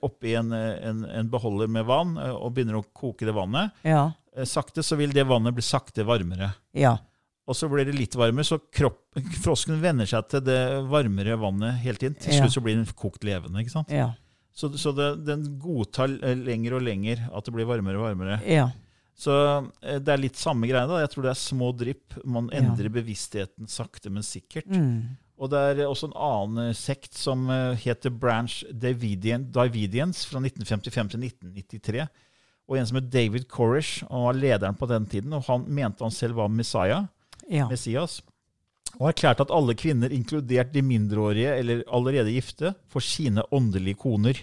oppi 0.00 0.34
en, 0.38 0.52
eh, 0.52 0.88
en, 0.88 1.04
en 1.04 1.28
beholder 1.30 1.68
med 1.68 1.84
vann 1.84 2.16
eh, 2.18 2.30
og 2.32 2.54
begynner 2.56 2.78
å 2.80 2.84
koke 2.96 3.26
det 3.28 3.34
vannet, 3.36 3.70
Ja. 3.84 4.12
eh, 4.36 4.44
sakte 4.48 4.82
så 4.86 4.96
vil 4.96 5.12
det 5.12 5.26
vannet 5.28 5.54
bli 5.54 5.62
sakte 5.62 6.04
varmere. 6.08 6.52
Ja. 6.72 6.96
Og 7.48 7.56
så 7.56 7.68
blir 7.68 7.84
det 7.84 7.94
litt 7.98 8.14
varmere, 8.14 8.44
så 8.46 8.60
kropp, 8.72 9.00
frosken 9.42 9.80
venner 9.82 10.06
seg 10.06 10.28
til 10.30 10.40
det 10.46 10.60
varmere 10.88 11.36
vannet 11.40 11.80
hele 11.82 11.98
tiden. 11.98 12.14
Til 12.20 12.32
Ja. 12.32 12.42
slutt 12.44 12.52
så 12.54 12.62
blir 12.62 12.76
den 12.76 12.86
kokt 12.94 13.24
levende. 13.24 13.58
ikke 13.60 13.70
sant? 13.74 13.90
Ja. 13.90 14.12
Så, 14.54 14.68
så 14.78 14.92
det, 14.94 15.24
den 15.26 15.58
godtar 15.58 16.08
eh, 16.22 16.34
lenger 16.36 16.74
og 16.78 16.82
lenger 16.82 17.28
at 17.34 17.44
det 17.44 17.52
blir 17.54 17.66
varmere 17.66 17.96
og 17.98 18.06
varmere. 18.10 18.40
Ja. 18.46 18.68
Så 19.20 19.32
eh, 19.82 19.98
det 19.98 20.08
er 20.14 20.16
litt 20.22 20.36
samme 20.36 20.66
greie. 20.68 20.86
da. 20.88 21.00
Jeg 21.02 21.10
tror 21.10 21.22
det 21.26 21.30
er 21.30 21.40
små 21.42 21.72
drypp. 21.76 22.16
Man 22.24 22.48
Ja. 22.52 22.60
endrer 22.62 22.88
bevisstheten 22.92 23.66
sakte, 23.68 24.10
men 24.10 24.22
sikkert. 24.22 24.66
Mm. 24.66 25.16
Og 25.40 25.48
det 25.48 25.60
er 25.72 25.86
også 25.88 26.10
en 26.10 26.18
annen 26.20 26.66
eh, 26.68 26.76
sekt 26.76 27.16
som 27.16 27.46
eh, 27.52 27.78
heter 27.80 28.12
Branch 28.12 28.58
Davidian, 28.76 29.46
Davidians 29.54 30.26
fra 30.28 30.42
1955 30.42 31.14
til 31.14 31.24
1993. 31.24 32.08
Og 32.70 32.76
en 32.78 32.86
som 32.86 32.98
het 33.00 33.08
David 33.10 33.48
Corish, 33.50 34.04
og 34.10 34.28
var 34.28 34.36
lederen 34.36 34.76
på 34.78 34.86
den 34.90 35.06
tiden. 35.10 35.32
Og 35.34 35.46
han 35.48 35.64
mente 35.66 36.04
han 36.04 36.14
selv 36.14 36.36
var 36.38 36.52
Messiah, 36.52 37.08
Ja. 37.50 37.64
Messias. 37.66 38.20
Og 39.00 39.08
erklærte 39.08 39.42
at 39.42 39.50
alle 39.54 39.74
kvinner, 39.74 40.12
inkludert 40.12 40.72
de 40.74 40.82
mindreårige 40.82 41.56
eller 41.58 41.82
allerede 41.90 42.30
gifte, 42.30 42.74
får 42.90 43.02
sine 43.06 43.42
åndelige 43.50 43.98
koner. 43.98 44.38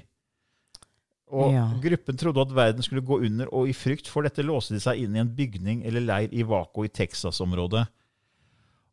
Og 1.31 1.53
Ja. 1.53 1.69
Gruppen 1.83 2.17
trodde 2.17 2.41
at 2.41 2.55
verden 2.55 2.83
skulle 2.83 3.05
gå 3.05 3.19
under, 3.19 3.47
og 3.53 3.69
i 3.69 3.73
frykt 3.73 4.07
for 4.07 4.23
dette 4.23 4.43
låste 4.43 4.73
de 4.73 4.79
seg 4.79 5.03
inn 5.03 5.15
i 5.15 5.19
en 5.19 5.35
bygning 5.35 5.85
eller 5.85 6.01
leir 6.01 6.33
i 6.33 6.43
Waco 6.43 6.83
i 6.83 6.87
Texas-området. 6.91 7.85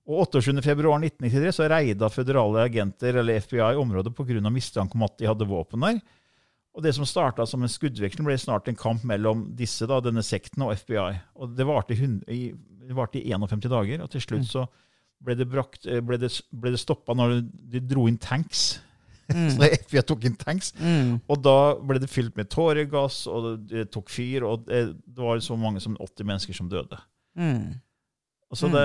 Og 0.04 0.26
28.2.1993 0.26 1.54
så 1.56 1.68
reida 1.72 2.10
føderale 2.12 2.66
agenter 2.68 3.16
eller 3.22 3.40
FBI 3.40 3.78
området 3.80 4.12
pga. 4.16 4.50
mistanke 4.52 4.98
om 4.98 5.06
at 5.06 5.16
de 5.18 5.30
hadde 5.30 5.48
våpen 5.48 5.80
der. 5.80 6.00
Og 6.74 6.82
Det 6.82 6.94
som 6.94 7.06
starta 7.06 7.46
som 7.46 7.62
en 7.62 7.70
skuddveksling, 7.70 8.26
ble 8.26 8.36
snart 8.36 8.68
en 8.68 8.76
kamp 8.76 9.04
mellom 9.06 9.46
disse, 9.56 9.86
da, 9.86 10.00
denne 10.02 10.22
sekten 10.26 10.66
og 10.66 10.74
FBI. 10.74 11.20
Og 11.38 11.54
Det 11.56 11.66
varte 11.66 11.94
i, 11.94 12.52
det 12.52 12.96
varte 12.96 13.20
i 13.20 13.30
51 13.32 13.70
dager, 13.70 14.02
og 14.02 14.10
til 14.10 14.20
slutt 14.20 14.48
så 14.50 14.66
ble 15.24 15.36
det, 15.38 15.46
brakt, 15.48 15.86
eh, 15.86 16.02
ble 16.04 16.18
det, 16.20 16.32
ble 16.52 16.74
det 16.74 16.82
stoppa 16.82 17.14
når 17.16 17.40
de 17.46 17.80
dro 17.80 18.08
inn 18.10 18.18
tanks. 18.18 18.80
Så 19.54 19.64
FBI 19.64 20.02
tok 20.04 20.26
inn 20.28 20.36
tanks. 20.36 20.74
Mm. 20.76 21.14
Og 21.32 21.38
da 21.40 21.76
ble 21.80 21.96
det 22.02 22.10
fylt 22.12 22.34
med 22.36 22.50
tåregass, 22.52 23.22
og 23.30 23.62
det, 23.70 23.86
tok 23.94 24.10
fyr, 24.12 24.44
og 24.44 24.66
det, 24.68 24.82
var 25.16 25.40
så 25.40 25.56
mange 25.56 25.80
som 25.80 25.96
80 25.96 26.28
mennesker 26.28 26.58
som 26.58 26.68
døde. 26.68 26.98
Mm. 27.40 27.72
Og 28.52 28.60
så 28.60 28.68
det, 28.68 28.84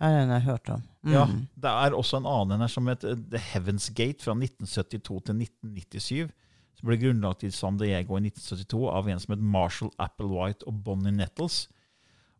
Ja, 0.00 0.08
den 0.08 0.28
har 0.32 0.40
jeg 0.40 0.46
hørt 0.48 0.70
om. 0.70 0.82
Mm. 1.02 1.12
ja, 1.12 1.24
det 1.62 1.70
er 1.70 1.94
også 1.98 2.16
en 2.20 2.26
annen 2.30 2.60
her 2.62 2.70
som 2.70 2.86
het 2.90 3.00
The 3.02 3.38
Heavens 3.52 3.88
Gate 3.90 4.22
fra 4.22 4.32
1972 4.38 5.20
til 5.26 5.42
1997. 5.42 6.30
Som 6.78 6.88
ble 6.88 6.96
grunnlagt 7.02 7.44
i 7.46 7.50
San 7.54 7.76
Diego 7.78 8.16
i 8.18 8.22
1972 8.30 8.88
av 8.90 9.08
en 9.12 9.20
som 9.22 9.34
het 9.36 9.42
Marshall 9.54 9.90
Applewhite 10.02 10.66
og 10.66 10.80
Bonnie 10.86 11.12
Nettles. 11.14 11.66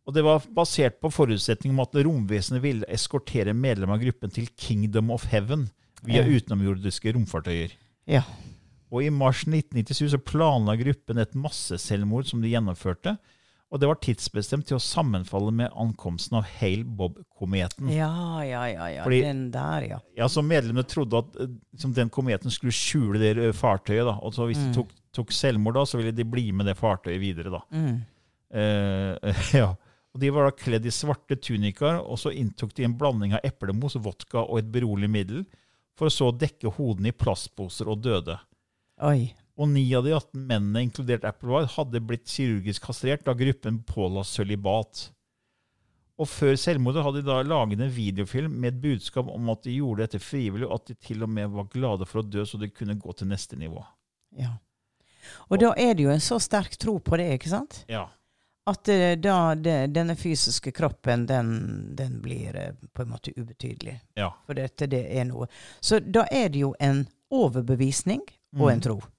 Og 0.06 0.14
Det 0.16 0.24
var 0.26 0.42
basert 0.50 0.96
på 1.00 1.10
forutsetning 1.14 1.74
om 1.76 1.80
at 1.84 1.94
romvesenet 1.94 2.62
ville 2.64 2.88
eskortere 2.90 3.52
medlemmer 3.54 3.94
av 3.94 4.02
gruppen 4.02 4.32
til 4.34 4.48
Kingdom 4.58 5.12
of 5.14 5.28
Heaven 5.30 5.68
via 6.02 6.24
Ja. 6.24 6.26
utenomjordiske 6.26 7.12
romfartøyer. 7.14 7.70
Ja. 8.10 8.22
Og 8.90 9.04
I 9.04 9.10
mars 9.14 9.44
1997 9.46 10.10
så 10.10 10.18
planla 10.18 10.74
gruppen 10.76 11.18
et 11.22 11.34
masseselvmord 11.38 12.26
som 12.26 12.42
de 12.42 12.50
gjennomførte. 12.50 13.16
Og 13.72 13.80
det 13.80 13.88
var 13.88 13.96
tidsbestemt 14.04 14.66
til 14.68 14.76
å 14.76 14.82
sammenfalle 14.84 15.48
med 15.56 15.72
ankomsten 15.80 16.36
av 16.36 16.44
Hale 16.58 16.84
Bob-kometen. 16.84 17.88
Ja, 17.88 18.42
ja, 18.44 18.66
ja. 18.68 18.88
ja. 18.98 19.04
Fordi- 19.06 19.22
Den 19.24 19.46
der, 19.50 19.86
ja. 19.88 19.98
Ja, 20.18 20.26
så 20.28 20.42
Medlemmene 20.44 20.84
trodde 20.84 21.22
at 21.22 21.38
eh, 21.40 21.48
liksom, 21.72 21.94
den 21.96 22.10
kometen 22.12 22.52
skulle 22.52 22.74
skjule 22.76 23.18
det 23.22 23.30
eh, 23.40 23.52
fartøyet. 23.56 24.04
da, 24.04 24.18
og 24.20 24.34
så 24.36 24.44
Hvis 24.50 24.60
de 24.60 24.74
tok, 24.76 24.92
tok 25.16 25.32
selvmord, 25.32 25.74
da, 25.80 25.86
så 25.88 25.96
ville 26.02 26.12
de 26.12 26.24
bli 26.28 26.50
med 26.52 26.66
det 26.68 26.76
fartøyet 26.76 27.20
videre. 27.22 27.48
da. 27.50 27.62
Mm. 27.72 28.02
Eh, 28.52 29.42
ja. 29.62 29.72
Og 30.12 30.20
De 30.20 30.28
var 30.36 30.50
da 30.50 30.52
kledd 30.52 30.84
i 30.84 30.92
svarte 30.92 31.38
tunikaer, 31.40 32.02
og 32.04 32.18
så 32.20 32.28
inntok 32.36 32.74
de 32.76 32.84
en 32.84 32.98
blanding 33.00 33.32
av 33.32 33.40
eplemos, 33.48 33.96
vodka 33.96 34.42
og 34.44 34.58
et 34.60 34.68
berolig 34.74 35.08
middel, 35.08 35.46
for 35.96 36.10
å 36.10 36.12
så 36.12 36.28
dekke 36.36 36.68
hodene 36.76 37.08
i 37.08 37.16
plastposer 37.16 37.88
og 37.88 38.02
døde. 38.04 38.36
Oi. 39.00 39.32
Og 39.62 39.68
ni 39.70 39.84
av 39.94 40.02
de 40.02 40.14
18 40.16 40.42
mennene, 40.48 40.82
inkludert 40.88 41.26
Applewhite, 41.28 41.76
hadde 41.76 42.02
blitt 42.02 42.26
kirurgisk 42.26 42.88
kastrert 42.88 43.22
da 43.26 43.34
gruppen 43.38 43.78
påla 43.86 44.24
sølibat. 44.26 45.04
Og 46.20 46.28
før 46.28 46.56
selvmordet 46.58 47.04
hadde 47.06 47.22
de 47.22 47.28
da 47.28 47.38
laget 47.46 47.80
en 47.80 47.92
videofilm 47.92 48.56
med 48.62 48.72
et 48.72 48.80
budskap 48.82 49.30
om 49.30 49.52
at 49.54 49.62
de 49.64 49.76
gjorde 49.78 50.04
dette 50.04 50.20
frivillig, 50.22 50.66
og 50.66 50.80
at 50.80 50.90
de 50.90 50.98
til 51.08 51.22
og 51.24 51.30
med 51.30 51.54
var 51.54 51.70
glade 51.72 52.08
for 52.08 52.22
å 52.22 52.26
dø, 52.26 52.44
så 52.46 52.58
de 52.60 52.70
kunne 52.74 52.98
gå 52.98 53.14
til 53.16 53.30
neste 53.30 53.58
nivå. 53.58 53.84
Ja. 54.38 54.56
Og 55.48 55.62
da 55.62 55.70
er 55.78 55.94
det 55.94 56.08
jo 56.08 56.12
en 56.12 56.22
så 56.22 56.40
sterk 56.42 56.74
tro 56.80 56.98
på 56.98 57.18
det, 57.20 57.30
ikke 57.38 57.54
sant? 57.54 57.84
Ja. 57.90 58.08
At 58.68 58.90
eh, 58.90 59.14
da 59.18 59.54
det, 59.58 59.78
denne 59.94 60.14
fysiske 60.18 60.70
kroppen, 60.74 61.24
den, 61.26 61.48
den 61.98 62.20
blir 62.22 62.58
eh, 62.58 62.76
på 62.94 63.02
en 63.02 63.10
måte 63.10 63.34
ubetydelig. 63.34 63.96
Ja. 64.18 64.30
For 64.46 64.58
dette, 64.58 64.90
det 64.90 65.02
er 65.10 65.26
noe. 65.30 65.48
Så 65.80 65.98
da 66.02 66.26
er 66.30 66.52
det 66.52 66.62
jo 66.62 66.74
en 66.82 67.06
overbevisning 67.32 68.22
og 68.58 68.68
en 68.70 68.84
tro. 68.84 69.00
Mm. 69.00 69.10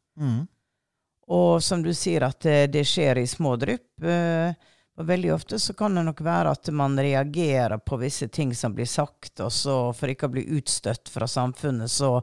Og 1.28 1.64
som 1.64 1.84
du 1.84 1.94
sier, 1.96 2.26
at 2.28 2.46
eh, 2.46 2.68
det 2.68 2.84
skjer 2.88 3.22
i 3.22 3.28
små 3.28 3.56
drypp. 3.56 4.04
eh, 4.04 4.54
Og 4.98 5.06
veldig 5.08 5.34
ofte 5.34 5.60
så 5.60 5.74
kan 5.74 5.96
det 5.96 6.04
nok 6.06 6.22
være 6.22 6.52
at 6.54 6.70
man 6.70 7.00
reagerer 7.00 7.80
på 7.82 7.98
visse 7.98 8.28
ting 8.28 8.54
som 8.54 8.76
blir 8.76 8.86
sagt, 8.86 9.40
og 9.40 9.52
så 9.52 9.78
for 9.98 10.12
ikke 10.12 10.28
å 10.30 10.34
bli 10.36 10.44
utstøtt 10.60 11.10
fra 11.10 11.26
samfunnet, 11.28 11.90
så 11.90 12.20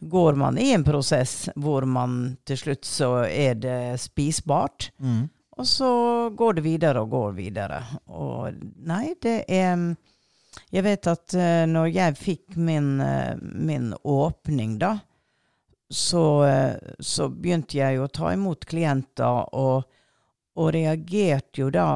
går 0.00 0.38
man 0.38 0.58
i 0.58 0.70
en 0.72 0.84
prosess 0.86 1.50
hvor 1.56 1.84
man 1.84 2.38
til 2.46 2.56
slutt 2.56 2.86
så 2.88 3.10
er 3.26 3.58
det 3.60 3.98
spisbart. 4.00 4.88
Mm. 5.02 5.28
Og 5.58 5.66
så 5.66 5.90
går 6.38 6.54
det 6.54 6.64
videre 6.64 7.02
og 7.02 7.10
går 7.10 7.32
videre. 7.36 7.82
Og 8.06 8.56
nei, 8.86 9.14
det 9.20 9.42
er 9.48 9.96
Jeg 10.72 10.82
vet 10.82 11.06
at 11.06 11.34
uh, 11.34 11.66
når 11.68 11.86
jeg 11.92 12.16
fikk 12.18 12.56
min, 12.56 12.96
min 13.42 13.92
åpning, 14.02 14.78
da, 14.78 14.96
så, 15.90 16.24
uh, 16.44 16.94
så, 17.00 17.28
begynte 17.32 17.78
jeg 17.80 18.00
å 18.00 18.10
ta 18.12 18.32
imot 18.34 18.66
klienter, 18.68 19.48
og, 19.56 19.88
og 20.58 20.72
reagerte 20.74 21.64
jo 21.64 21.72
da 21.72 21.88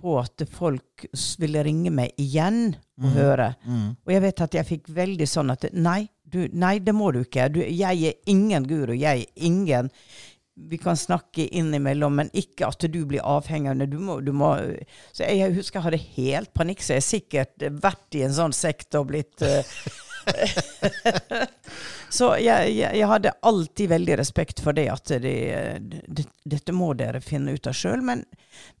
på 0.00 0.16
at 0.20 0.44
folk 0.50 1.04
ville 1.40 1.62
ringe 1.66 1.92
meg 1.92 2.16
igjen 2.20 2.70
og 3.00 3.06
mm. 3.10 3.14
høre. 3.16 3.52
Mm. 3.66 3.86
Og 4.06 4.14
jeg 4.14 4.24
vet 4.24 4.42
at 4.46 4.56
jeg 4.56 4.68
fikk 4.68 4.90
veldig 4.96 5.28
sånn 5.28 5.52
at 5.52 5.68
nei, 5.76 6.02
du, 6.24 6.42
nei, 6.52 6.78
det 6.82 6.94
må 6.96 7.10
du 7.14 7.22
ikke. 7.24 7.48
Du, 7.52 7.60
jeg 7.62 8.10
er 8.10 8.18
ingen 8.30 8.66
guru. 8.68 8.94
Jeg 8.96 9.26
er 9.26 9.46
ingen 9.46 9.90
Vi 10.70 10.76
kan 10.76 10.96
snakke 10.98 11.46
innimellom, 11.56 12.18
men 12.18 12.30
ikke 12.36 12.68
at 12.68 12.84
du 12.92 12.98
blir 13.08 13.24
avhengig. 13.24 13.72
Du 13.88 13.96
må, 14.02 14.18
du 14.20 14.32
må, 14.36 14.50
så 15.12 15.24
jeg 15.24 15.54
husker 15.56 15.80
jeg 15.80 15.86
hadde 15.86 16.00
helt 16.18 16.52
panikk, 16.52 16.84
så 16.84 16.98
jeg 16.98 17.00
har 17.00 17.06
sikkert 17.06 17.64
vært 17.80 18.18
i 18.18 18.24
en 18.26 18.36
sånn 18.36 18.56
sekt 18.56 18.98
og 18.98 19.08
blitt 19.08 19.40
uh, 19.46 19.64
Så 22.10 22.32
jeg, 22.42 22.72
jeg, 22.74 22.90
jeg, 22.98 23.06
hadde 23.06 23.32
alltid 23.46 23.90
veldig 23.92 24.16
respekt 24.18 24.60
for 24.64 24.74
det, 24.74 24.88
at 24.90 25.12
de, 25.22 25.34
de, 25.86 26.24
dette 26.42 26.74
må 26.74 26.90
dere 26.98 27.20
finne 27.22 27.54
ut 27.54 27.68
av 27.70 27.76
sjøl. 27.76 28.02
Men, 28.02 28.24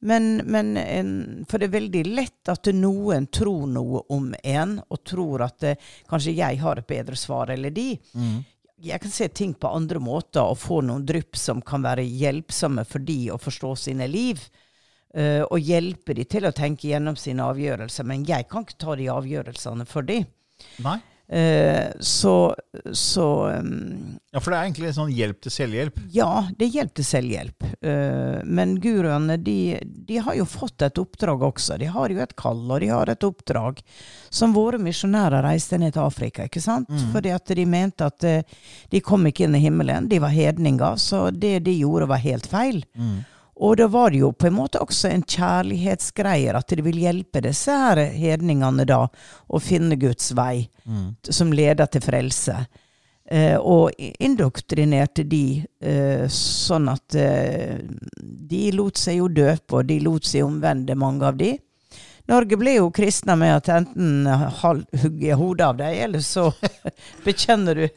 men, 0.02 0.30
men 0.50 0.72
en, 0.80 1.12
For 1.48 1.62
det 1.62 1.68
er 1.68 1.76
veldig 1.76 2.02
lett 2.10 2.50
at 2.50 2.72
noen 2.74 3.28
tror 3.30 3.68
noe 3.70 4.02
om 4.10 4.32
en, 4.42 4.80
og 4.82 5.02
tror 5.06 5.46
at 5.46 5.60
det, 5.62 5.76
kanskje 6.10 6.34
jeg 6.40 6.58
har 6.62 6.80
et 6.80 6.90
bedre 6.90 7.18
svar 7.18 7.52
eller 7.54 7.70
de. 7.74 7.92
Mm. 8.18 8.40
Jeg 8.80 9.04
kan 9.04 9.12
se 9.12 9.28
ting 9.28 9.52
på 9.54 9.70
andre 9.70 10.00
måter 10.02 10.42
og 10.42 10.58
få 10.58 10.80
noen 10.82 11.04
drypp 11.06 11.38
som 11.38 11.60
kan 11.62 11.84
være 11.84 12.02
hjelpsomme 12.02 12.82
for 12.88 13.04
de 13.04 13.28
å 13.30 13.38
forstå 13.38 13.74
sine 13.86 14.10
liv. 14.10 14.42
Uh, 15.10 15.42
og 15.50 15.58
hjelpe 15.58 16.14
de 16.14 16.22
til 16.30 16.46
å 16.46 16.54
tenke 16.54 16.86
gjennom 16.90 17.16
sine 17.18 17.46
avgjørelser. 17.46 18.06
Men 18.06 18.26
jeg 18.26 18.46
kan 18.50 18.66
ikke 18.66 18.78
ta 18.80 18.98
de 18.98 19.08
avgjørelsene 19.12 19.86
for 19.90 20.06
de. 20.06 20.20
Nei. 20.82 20.98
Eh, 21.32 21.90
så, 22.00 22.56
så 22.92 23.48
um, 23.48 24.18
Ja, 24.32 24.40
for 24.40 24.50
det 24.50 24.56
er 24.56 24.64
egentlig 24.64 24.88
sånn 24.96 25.12
hjelp 25.14 25.38
til 25.44 25.52
selvhjelp? 25.54 26.00
Ja, 26.10 26.48
det 26.58 26.66
er 26.66 26.72
hjelp 26.80 26.96
til 26.98 27.06
selvhjelp. 27.06 27.66
Uh, 27.86 28.40
men 28.42 28.74
guruene, 28.82 29.36
de, 29.38 29.78
de, 29.84 30.18
har 30.18 30.34
jo 30.34 30.48
fått 30.50 30.82
et 30.82 30.98
oppdrag 30.98 31.44
også. 31.46 31.78
De 31.78 31.86
har 31.86 32.10
jo 32.10 32.18
et 32.24 32.34
kall, 32.34 32.64
og 32.66 32.82
de 32.82 32.90
har 32.90 33.12
et 33.12 33.26
oppdrag. 33.26 33.78
Som 34.26 34.56
våre 34.56 34.80
misjonærer 34.82 35.46
reiste 35.46 35.78
ned 35.78 35.94
til 35.94 36.02
Afrika, 36.02 36.48
ikke 36.50 36.62
sant? 36.64 36.90
Mm. 36.90 37.12
Fordi 37.14 37.34
at 37.36 37.54
de 37.60 37.66
mente 37.78 38.10
at 38.10 38.26
uh, 38.26 38.64
de 38.90 39.04
kom 39.06 39.30
ikke 39.30 39.46
inn 39.46 39.54
i 39.54 39.62
himmelen. 39.62 40.10
De 40.10 40.18
var 40.22 40.34
hedninger, 40.34 40.98
så 40.98 41.28
det 41.30 41.60
de 41.68 41.78
gjorde, 41.78 42.10
var 42.10 42.26
helt 42.26 42.50
feil. 42.50 42.82
Mm. 42.98 43.20
Og 43.60 43.76
da 43.76 43.86
var 43.92 44.10
det 44.10 44.22
jo 44.22 44.30
på 44.32 44.48
en 44.48 44.56
måte 44.56 44.80
også 44.80 45.10
en 45.10 45.24
kjærlighetsgreier, 45.28 46.56
at 46.56 46.72
det 46.72 46.84
vil 46.86 47.00
hjelpe 47.02 47.42
disse 47.44 47.74
her 47.76 48.00
hedningene 48.16 48.86
da 48.88 49.02
å 49.04 49.60
finne 49.60 49.98
Guds 50.00 50.30
vei, 50.36 50.64
mm. 50.88 51.10
som 51.28 51.52
leder 51.52 51.90
til 51.92 52.04
frelse. 52.04 52.56
Eh, 53.30 53.58
og 53.60 53.92
indoktrinerte 53.98 55.22
de 55.28 55.60
eh, 55.60 56.24
sånn 56.34 56.88
at 56.90 57.14
eh, 57.14 57.76
de 58.50 58.62
lot 58.74 58.98
seg 58.98 59.20
jo 59.20 59.28
døpe, 59.30 59.76
og 59.76 59.90
de 59.92 60.00
lot 60.02 60.26
seg 60.26 60.48
omvende, 60.48 60.96
mange 60.98 61.28
av 61.28 61.36
de. 61.38 61.52
Norge 62.30 62.56
blir 62.56 62.76
jo 62.76 62.90
kristna 62.94 63.34
med 63.36 63.56
at 63.56 63.68
enten 63.74 64.26
hugger 65.02 65.34
hodet 65.34 65.66
av 65.66 65.78
deg, 65.80 65.96
eller 66.04 66.22
så 66.22 66.44
bekjenner 67.24 67.74
du 67.74 67.88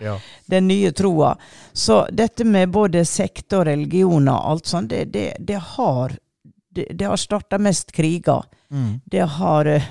ja. 0.00 0.14
den 0.46 0.68
nye 0.70 0.92
troa. 0.96 1.34
Så 1.72 2.06
dette 2.12 2.46
med 2.48 2.72
både 2.72 3.04
sekter 3.04 3.60
og 3.60 3.68
religioner 3.68 4.32
og 4.32 4.54
alt 4.54 4.70
sånt, 4.72 4.88
det, 4.88 5.10
det, 5.12 5.34
det 5.38 5.60
har 5.74 6.16
det, 6.78 6.86
det 6.96 7.10
har 7.10 7.20
starta 7.20 7.58
mest 7.58 7.92
kriger. 7.92 8.48
Mm. 8.70 9.00
Det 9.04 9.26
har 9.36 9.66
eh, 9.66 9.90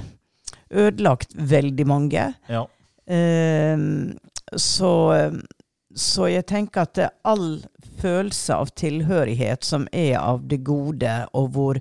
ødelagt 0.69 1.35
veldig 1.37 1.87
mange. 1.87 2.31
Ja. 2.47 2.65
Uh, 3.11 4.15
så, 4.55 4.91
så 5.95 6.27
jeg 6.27 6.47
tenker 6.49 6.87
at 6.87 6.99
all 7.27 7.61
følelse 8.01 8.55
av 8.55 8.73
tilhørighet 8.79 9.63
som 9.63 9.87
er 9.91 10.17
av 10.19 10.47
det 10.47 10.63
gode, 10.65 11.13
og 11.33 11.53
hvor 11.55 11.79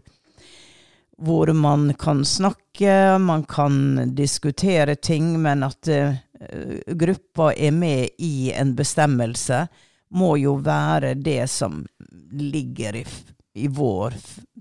hvor 1.17 1.53
man 1.53 1.95
kan 1.95 2.25
snakke, 2.25 3.19
man 3.19 3.45
kan 3.45 4.15
diskutere 4.15 4.95
ting, 4.95 5.43
men 5.43 5.65
at 5.65 5.89
uh, 5.89 6.15
gruppa 6.87 7.53
er 7.57 7.73
med 7.73 8.09
i 8.19 8.53
en 8.53 8.75
bestemmelse, 8.77 9.67
må 10.17 10.37
jo 10.39 10.57
være 10.63 11.15
det 11.15 11.47
som 11.51 11.81
ligger 12.33 13.01
i, 13.01 13.05
i 13.55 13.69
vår 13.69 14.15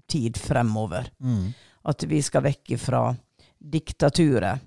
tid 0.07 0.37
fremover. 0.37 1.11
Mm. 1.19 1.51
At 1.85 2.07
vi 2.07 2.21
skal 2.23 2.47
vekk 2.47 2.77
fra 2.81 3.03
diktaturet. 3.59 4.63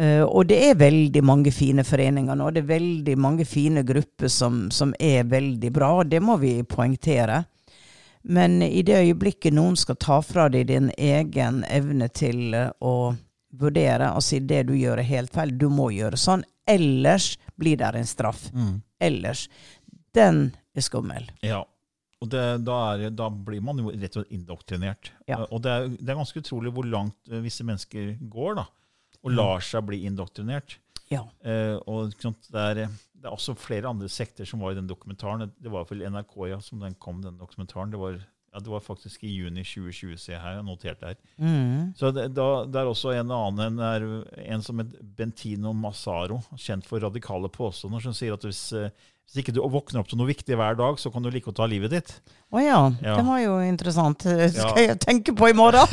Uh, 0.00 0.24
og 0.24 0.48
det 0.48 0.62
er 0.70 0.80
veldig 0.80 1.22
mange 1.28 1.52
fine 1.52 1.84
foreninger 1.84 2.38
nå. 2.40 2.50
Det 2.50 2.64
er 2.64 2.72
veldig 2.72 3.18
mange 3.20 3.44
fine 3.44 3.84
grupper 3.84 4.32
som, 4.32 4.70
som 4.72 4.96
er 4.98 5.28
veldig 5.28 5.72
bra. 5.72 5.98
Det 6.08 6.22
må 6.24 6.40
vi 6.40 6.62
poengtere. 6.64 7.42
Men 8.22 8.62
i 8.62 8.82
det 8.86 9.00
øyeblikket 9.02 9.54
noen 9.54 9.76
skal 9.78 9.98
ta 10.00 10.20
fra 10.22 10.48
deg 10.52 10.68
din 10.70 10.90
egen 10.96 11.62
evne 11.66 12.08
til 12.14 12.54
eh, 12.54 12.70
å 12.80 13.14
vurdere 13.58 14.12
og 14.16 14.24
si 14.24 14.40
det 14.40 14.62
du 14.70 14.74
gjør 14.78 15.02
er 15.02 15.08
helt 15.10 15.34
feil, 15.34 15.52
du 15.58 15.68
må 15.72 15.90
gjøre 15.92 16.16
sånn, 16.16 16.44
ellers 16.68 17.34
blir 17.58 17.80
det 17.80 17.90
en 17.98 18.08
straff. 18.08 18.46
Mm. 18.54 18.80
Ellers. 19.02 19.48
Den 20.14 20.52
er 20.76 20.84
skummel. 20.84 21.28
Ja. 21.44 21.62
Og 22.22 22.30
det, 22.30 22.42
da, 22.62 22.76
er, 22.94 23.10
da, 23.10 23.26
blir 23.34 23.62
man 23.64 23.80
jo 23.82 23.90
rett 23.90 24.14
og 24.14 24.22
slett 24.22 24.36
indoktrinert. 24.36 25.10
Ja. 25.26 25.40
Og 25.50 25.64
det 25.64 25.72
er, 25.72 25.88
det 25.98 26.12
er, 26.12 26.20
ganske 26.20 26.38
utrolig 26.38 26.70
hvor 26.74 26.86
langt 26.86 27.32
eh, 27.32 27.42
visse 27.42 27.66
mennesker 27.66 28.14
går, 28.30 28.60
da. 28.60 28.68
Og 29.22 29.34
lar 29.34 29.62
seg 29.66 29.82
bli 29.88 30.04
indoktrinert. 30.06 30.76
Ja. 31.10 31.24
Eh, 31.42 31.74
og 31.90 32.14
det 32.14 32.62
er 32.62 32.84
det 33.22 33.30
er 33.30 33.36
også 33.36 33.54
flere 33.58 33.90
andre 33.90 34.10
sekter 34.10 34.46
som 34.48 34.62
var 34.64 34.74
i 34.74 34.78
den 34.80 34.88
dokumentaren. 34.90 35.52
Det 35.62 35.70
var 35.70 35.86
vel 35.90 36.02
NRK 36.10 36.36
ja, 36.50 36.58
som 36.62 36.82
den 36.82 36.96
kom, 36.98 37.20
den 37.22 37.38
dokumentaren. 37.38 37.92
Det 37.92 38.00
var, 38.00 38.16
ja, 38.18 38.58
det 38.58 38.72
var 38.72 38.82
faktisk 38.82 39.22
i 39.22 39.30
juni 39.30 39.62
2020, 39.62 40.16
se 40.18 40.34
her. 40.34 40.56
Jeg 40.58 40.66
noterte 40.66 41.12
her. 41.12 41.20
Mm. 41.38 41.92
Så 41.98 42.10
det, 42.14 42.32
da, 42.34 42.48
det, 42.66 42.80
er 42.80 42.90
også 42.90 43.14
en 43.14 43.30
annen, 43.36 43.78
en, 43.78 44.16
en 44.42 44.66
som 44.66 44.82
het 44.82 44.96
Bentino 45.18 45.74
Massaro, 45.76 46.40
kjent 46.58 46.88
for 46.88 47.04
radikale 47.04 47.50
påstander, 47.52 48.02
som 48.02 48.16
sier 48.16 48.34
at 48.34 48.46
hvis, 48.48 48.64
eh, 48.74 48.90
hvis 49.22 49.38
ikke 49.44 49.54
du 49.54 49.62
våkner 49.62 50.02
opp 50.02 50.10
til 50.10 50.18
noe 50.18 50.32
viktig 50.32 50.58
hver 50.58 50.80
dag, 50.82 50.98
så 50.98 51.14
kan 51.14 51.22
du 51.22 51.30
like 51.30 51.52
å 51.52 51.54
ta 51.54 51.70
livet 51.70 51.94
ditt. 51.94 52.16
Å 52.50 52.58
oh 52.58 52.64
ja. 52.64 52.82
ja. 53.06 53.14
Det 53.20 53.26
var 53.28 53.40
jo 53.44 53.54
interessant. 53.68 54.26
Det 54.26 54.50
skal 54.56 54.82
jeg 54.82 54.98
tenke 55.06 55.36
på 55.38 55.52
i 55.52 55.56
morgen. 55.56 55.86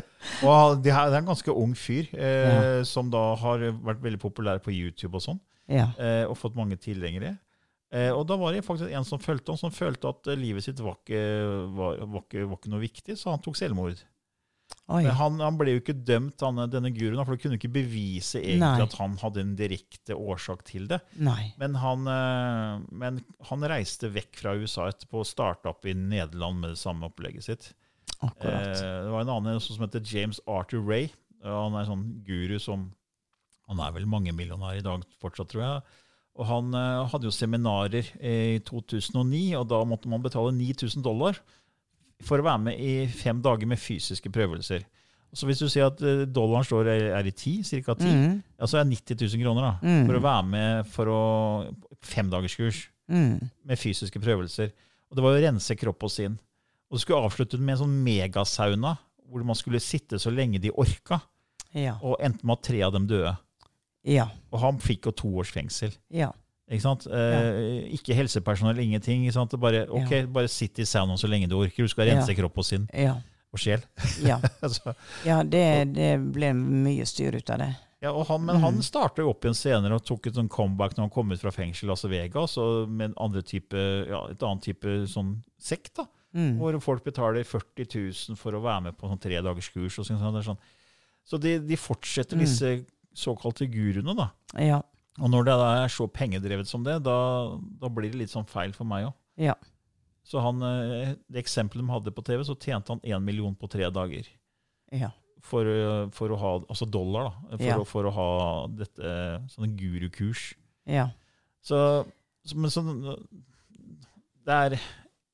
og 0.50 0.84
det 0.84 0.92
er 0.92 1.16
en 1.16 1.32
ganske 1.32 1.56
ung 1.64 1.72
fyr 1.78 2.12
eh, 2.12 2.84
som 2.84 3.08
da 3.08 3.30
har 3.40 3.70
vært 3.72 4.04
veldig 4.04 4.20
populær 4.20 4.60
på 4.60 4.76
YouTube 4.76 5.16
og 5.16 5.28
sånn 5.30 5.42
ja. 5.70 5.90
eh, 5.98 6.24
og 6.28 6.38
fått 6.38 6.56
mange 6.58 6.78
tilhengere. 6.80 7.36
Eh, 7.94 8.10
og 8.10 8.24
da 8.26 8.38
var 8.40 8.54
det 8.54 8.64
faktisk 8.66 8.90
en 8.90 9.06
som 9.06 9.22
følte 9.22 9.54
han, 9.54 9.60
som 9.60 9.74
følte 9.74 10.10
at 10.10 10.32
eh, 10.32 10.40
livet 10.40 10.66
sitt 10.66 10.80
var 10.82 10.98
ikke, 10.98 11.22
var, 11.76 12.02
var, 12.02 12.26
ikke, 12.26 12.48
var 12.48 12.58
ikke, 12.58 12.72
noe 12.72 12.82
viktig, 12.82 13.16
så 13.20 13.34
han 13.34 13.44
tok 13.44 13.60
selvmord. 13.60 14.02
Men 14.88 15.06
han, 15.16 15.38
han, 15.40 15.56
ble 15.56 15.76
jo 15.76 15.80
ikke 15.80 15.94
dømt, 15.96 16.42
han, 16.44 16.58
denne 16.68 16.90
guruen, 16.92 17.22
for 17.24 17.36
det 17.36 17.44
kunne 17.44 17.56
ikke 17.56 17.72
bevise 17.72 18.40
egentlig 18.40 18.82
Nei. 18.82 18.84
at 18.84 18.96
han 18.98 19.14
hadde 19.22 19.40
en 19.40 19.54
direkte 19.56 20.16
årsak 20.16 20.64
til 20.68 20.88
det. 20.90 20.98
Men 21.60 21.78
han, 21.80 22.04
eh, 22.10 22.82
men 22.92 23.22
han, 23.48 23.68
reiste 23.70 24.10
vekk 24.12 24.42
fra 24.42 24.56
USA 24.58 24.90
etterpå 24.90 25.22
og 25.22 25.28
starta 25.28 25.72
opp 25.72 25.88
i 25.88 25.96
Nederland 25.96 26.60
med 26.60 26.74
det 26.74 26.82
samme 26.82 27.08
opplegget 27.08 27.46
sitt. 27.46 27.70
Akkurat. 28.18 28.74
Eh, 28.74 28.98
det 29.06 29.14
var 29.14 29.24
en 29.24 29.32
annen 29.38 29.62
som 29.62 29.86
heter 29.86 30.04
James 30.04 30.42
Arthur 30.50 30.84
Ray. 30.84 31.08
Han 31.44 31.76
er 31.76 31.84
en 31.84 31.92
sånn 31.92 32.06
guru 32.26 32.58
som 32.60 32.90
han 33.70 33.80
er 33.80 33.92
vel 33.94 34.08
mangemillionær 34.10 34.78
i 34.78 34.84
dag 34.84 35.04
fortsatt, 35.22 35.50
tror 35.52 35.64
jeg. 35.64 36.00
Og 36.34 36.48
han 36.48 36.74
eh, 36.74 37.04
hadde 37.12 37.28
jo 37.28 37.34
seminarer 37.34 38.08
i 38.18 38.58
2009, 38.66 39.44
og 39.60 39.68
da 39.70 39.82
måtte 39.86 40.10
man 40.10 40.24
betale 40.24 40.54
9000 40.56 41.04
dollar 41.04 41.38
for 42.24 42.40
å 42.40 42.46
være 42.46 42.62
med 42.68 42.80
i 42.80 43.06
fem 43.10 43.40
dager 43.44 43.68
med 43.70 43.80
fysiske 43.80 44.30
prøvelser. 44.34 44.84
Så 45.34 45.48
hvis 45.48 45.58
du 45.58 45.66
sier 45.66 45.88
at 45.90 45.98
uh, 46.04 46.22
dollaren 46.30 46.66
står 46.66 46.88
er, 46.92 47.26
i 47.26 47.34
ti, 47.34 47.56
ca. 47.66 47.96
10, 47.98 48.06
mm. 48.06 48.34
så 48.70 48.78
er 48.78 48.86
90 48.86 49.18
000 49.18 49.42
kroner 49.42 49.66
da, 49.66 49.72
mm. 49.82 50.04
for 50.06 50.18
å 50.18 50.22
være 50.22 50.44
med 50.46 50.90
for 50.94 51.10
å 51.10 51.22
femdagerskurs 52.06 52.84
mm. 53.10 53.32
med 53.66 53.80
fysiske 53.80 54.22
prøvelser. 54.22 54.70
Og 55.10 55.18
det 55.18 55.24
var 55.26 55.34
å 55.34 55.42
rense 55.42 55.76
kropp 55.78 56.06
og 56.06 56.12
sinn. 56.14 56.36
Og 56.86 56.98
du 56.98 57.02
skulle 57.02 57.26
avslutte 57.26 57.58
med 57.58 57.74
en 57.74 57.82
sånn 57.82 57.98
megasauna 58.06 58.94
hvor 59.30 59.42
man 59.46 59.58
skulle 59.58 59.82
sitte 59.82 60.20
så 60.22 60.30
lenge 60.30 60.60
de 60.62 60.70
orka. 60.70 61.18
Ja. 61.74 61.96
Og 62.06 62.20
endte 62.22 62.46
med 62.46 62.60
at 62.60 62.66
tre 62.68 62.84
av 62.86 62.94
dem 62.94 63.08
døde. 63.10 63.34
Ja. 64.04 64.28
Og 64.52 64.60
han 64.62 64.80
fikk 64.82 65.08
jo 65.08 65.14
to 65.16 65.30
års 65.42 65.52
fengsel. 65.54 65.94
Ja. 66.12 66.30
Ikke 66.70 66.84
sant? 66.84 67.06
Eh, 67.08 67.84
ikke 67.96 68.16
helsepersonell, 68.16 68.80
ingenting. 68.84 69.24
Ikke 69.24 69.36
sant? 69.36 69.54
Bare, 69.60 69.84
ok, 69.88 70.12
ja. 70.12 70.26
bare 70.32 70.50
sitt 70.52 70.80
i 70.80 70.88
saunaen 70.88 71.20
så 71.20 71.28
lenge 71.30 71.48
du 71.50 71.56
orker. 71.58 71.84
Du 71.84 71.92
skal 71.92 72.10
rense 72.12 72.36
kropp 72.36 72.60
og 72.60 72.68
sinn. 72.68 72.86
Og 73.54 73.60
sjel. 73.62 73.84
Ja, 74.26 74.40
ja 75.28 75.42
det, 75.46 75.66
det, 75.94 76.14
ble 76.34 76.50
mye 76.58 77.04
styr 77.06 77.36
ut 77.38 77.52
av 77.54 77.62
det. 77.62 77.70
Ja, 78.04 78.10
han, 78.28 78.42
Men 78.44 78.58
han 78.60 78.82
starta 78.84 79.22
jo 79.24 79.30
opp 79.30 79.46
igjen 79.46 79.56
senere 79.56 79.96
og 79.96 80.04
tok 80.04 80.26
et 80.28 80.36
sånn 80.36 80.50
comeback 80.52 80.96
når 80.96 81.06
han 81.06 81.12
kom 81.14 81.30
ut 81.32 81.40
fra 81.40 81.52
fengsel 81.54 81.92
altså 81.94 82.10
Vegas, 82.12 82.58
og 82.60 82.90
med 82.92 83.14
type, 83.48 83.80
ja, 84.10 84.26
et 84.28 84.44
annet 84.44 84.66
type 84.66 84.98
sånn 85.08 85.38
sekt. 85.56 85.94
da, 86.02 86.08
Mm. 86.34 86.56
Hvor 86.58 86.74
folk 86.82 87.04
betaler 87.06 87.46
40 87.46 87.86
000 87.94 88.38
for 88.38 88.56
å 88.56 88.62
være 88.62 88.88
med 88.88 88.96
på 88.98 89.06
sånn 89.06 89.20
tre 89.22 89.38
dagers 89.38 89.70
kurs. 89.70 89.98
og 90.00 90.08
sånn, 90.08 90.42
sånn. 90.42 90.58
Så 91.24 91.38
de, 91.40 91.56
de 91.62 91.76
fortsetter 91.78 92.40
disse 92.40 92.72
såkalte 93.14 93.66
guruene. 93.70 94.14
da. 94.18 94.30
Ja. 94.60 94.82
Og 95.22 95.30
når 95.30 95.44
det 95.46 95.54
da 95.60 95.68
er 95.84 95.92
så 95.94 96.08
pengedrevet 96.10 96.66
som 96.66 96.82
det, 96.86 96.96
da, 97.06 97.14
da 97.80 97.88
blir 97.92 98.10
det 98.10 98.18
litt 98.24 98.32
sånn 98.34 98.48
feil 98.50 98.72
for 98.74 98.84
meg 98.90 99.06
òg. 99.08 99.14
Ja. 99.38 99.54
Så 100.26 100.40
han, 100.42 100.62
eh, 100.64 101.14
det 101.30 101.42
eksempelet 101.44 101.84
de 101.84 101.92
hadde 101.92 102.14
på 102.16 102.24
TV, 102.24 102.42
så 102.48 102.56
tjente 102.58 102.90
han 102.94 103.00
én 103.04 103.22
million 103.22 103.54
på 103.54 103.68
tre 103.70 103.86
dager. 103.94 104.26
Ja. 104.90 105.10
For, 105.44 105.68
eh, 105.68 106.08
for 106.16 106.32
å 106.32 106.38
ha, 106.40 106.52
Altså 106.72 106.86
dollar, 106.90 107.28
da. 107.28 107.56
For, 107.58 107.64
Ja. 107.66 107.78
å, 107.78 107.86
for 107.86 108.04
å 108.08 108.12
ha 108.16 108.28
dette 108.72 109.14
sånne 109.52 109.74
gurukurs. 109.76 110.54
Ja. 110.88 111.10
Så, 111.62 112.06
så, 112.44 112.56
men 112.56 112.70
sånn 112.72 112.98
Det 114.44 114.52
er 114.52 114.74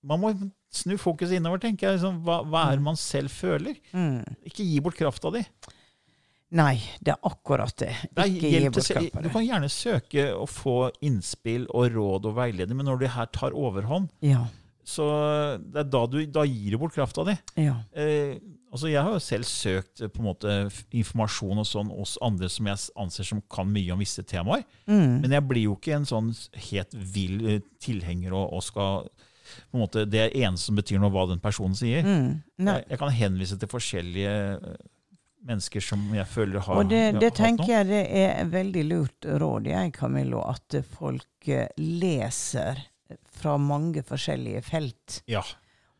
Man 0.07 0.21
må 0.23 0.31
snu 0.71 0.95
fokuset 0.99 1.37
innover, 1.39 1.59
tenker 1.59 1.89
jeg. 1.89 1.99
Liksom, 1.99 2.21
hva, 2.25 2.41
hva 2.47 2.67
er 2.71 2.77
det 2.79 2.85
man 2.87 2.97
selv 2.97 3.31
føler? 3.35 3.77
Mm. 3.93 4.23
Ikke 4.47 4.65
gi 4.65 4.79
bort 4.81 4.97
krafta 4.97 5.33
di. 5.35 5.43
Nei, 6.51 6.81
det 7.01 7.13
er 7.15 7.21
akkurat 7.29 7.75
det. 7.79 7.93
Det 8.17 8.25
Ikke 8.27 8.49
gi 8.51 8.63
bort 8.69 8.89
kroppen. 8.91 9.23
du 9.23 9.29
kan 9.31 9.45
gjerne 9.47 9.69
søke 9.71 10.25
å 10.35 10.47
få 10.51 10.79
innspill 11.07 11.69
og 11.71 11.93
råd 11.95 12.27
og 12.27 12.35
veiledning, 12.41 12.77
men 12.81 12.89
når 12.91 13.05
det 13.05 13.11
her 13.15 13.27
tar 13.31 13.55
overhånd, 13.55 14.09
Ja. 14.27 14.47
så 14.85 15.07
det 15.63 15.85
er 15.85 15.91
da, 15.93 16.07
du, 16.11 16.25
da 16.27 16.43
gir 16.49 16.73
du 16.75 16.79
bort 16.83 16.95
krafta 16.97 17.23
di. 17.29 17.37
Ja. 17.63 17.77
Eh, 17.95 18.41
altså 18.73 18.91
jeg 18.91 19.03
har 19.03 19.15
jo 19.15 19.23
selv 19.23 19.47
søkt 19.47 20.03
eh, 20.03 20.09
på 20.11 20.19
en 20.25 20.27
måte 20.33 20.57
informasjon 20.91 21.63
og 21.63 21.67
sånn 21.71 21.95
hos 21.95 22.17
andre 22.27 22.49
som 22.51 22.67
jeg 22.67 22.83
anser 22.99 23.25
som 23.31 23.43
kan 23.51 23.71
mye 23.71 23.93
om 23.95 24.03
visse 24.03 24.23
temaer. 24.27 24.65
Mm. 24.91 25.21
Men 25.23 25.31
jeg 25.39 25.47
blir 25.47 25.69
jo 25.69 25.77
ikke 25.79 25.95
en 26.01 26.07
sånn 26.11 26.33
helt 26.71 26.95
vill 27.15 27.47
eh, 27.47 27.61
tilhenger 27.79 28.35
og, 28.35 28.53
og 28.59 28.67
skal 28.67 29.05
på 29.71 29.75
en 29.75 29.81
måte, 29.83 30.05
Det 30.07 30.29
eneste 30.39 30.67
som 30.71 30.77
betyr 30.79 30.99
noe, 31.03 31.11
hva 31.11 31.25
den 31.31 31.41
personen 31.43 31.75
sier. 31.75 32.03
Mm. 32.07 32.43
Jeg, 32.63 32.85
jeg 32.91 32.99
kan 33.01 33.11
henvise 33.11 33.57
til 33.59 33.71
forskjellige 33.71 34.35
eh, 34.59 34.77
mennesker 35.47 35.81
som 35.81 36.03
jeg 36.15 36.27
føler 36.29 36.65
har 36.67 36.81
Og 36.81 36.91
det, 36.91 37.05
det 37.21 37.33
tenker 37.39 37.73
jeg 37.73 37.89
det 37.89 38.03
er 38.23 38.51
veldig 38.53 38.85
lurt 38.89 39.29
råd, 39.41 39.69
jeg, 39.71 39.93
Camillo, 39.97 40.43
at 40.45 40.81
folk 40.93 41.49
eh, 41.49 41.69
leser 41.81 42.83
fra 43.41 43.57
mange 43.59 44.03
forskjellige 44.07 44.63
felt. 44.63 45.21
Ja. 45.31 45.43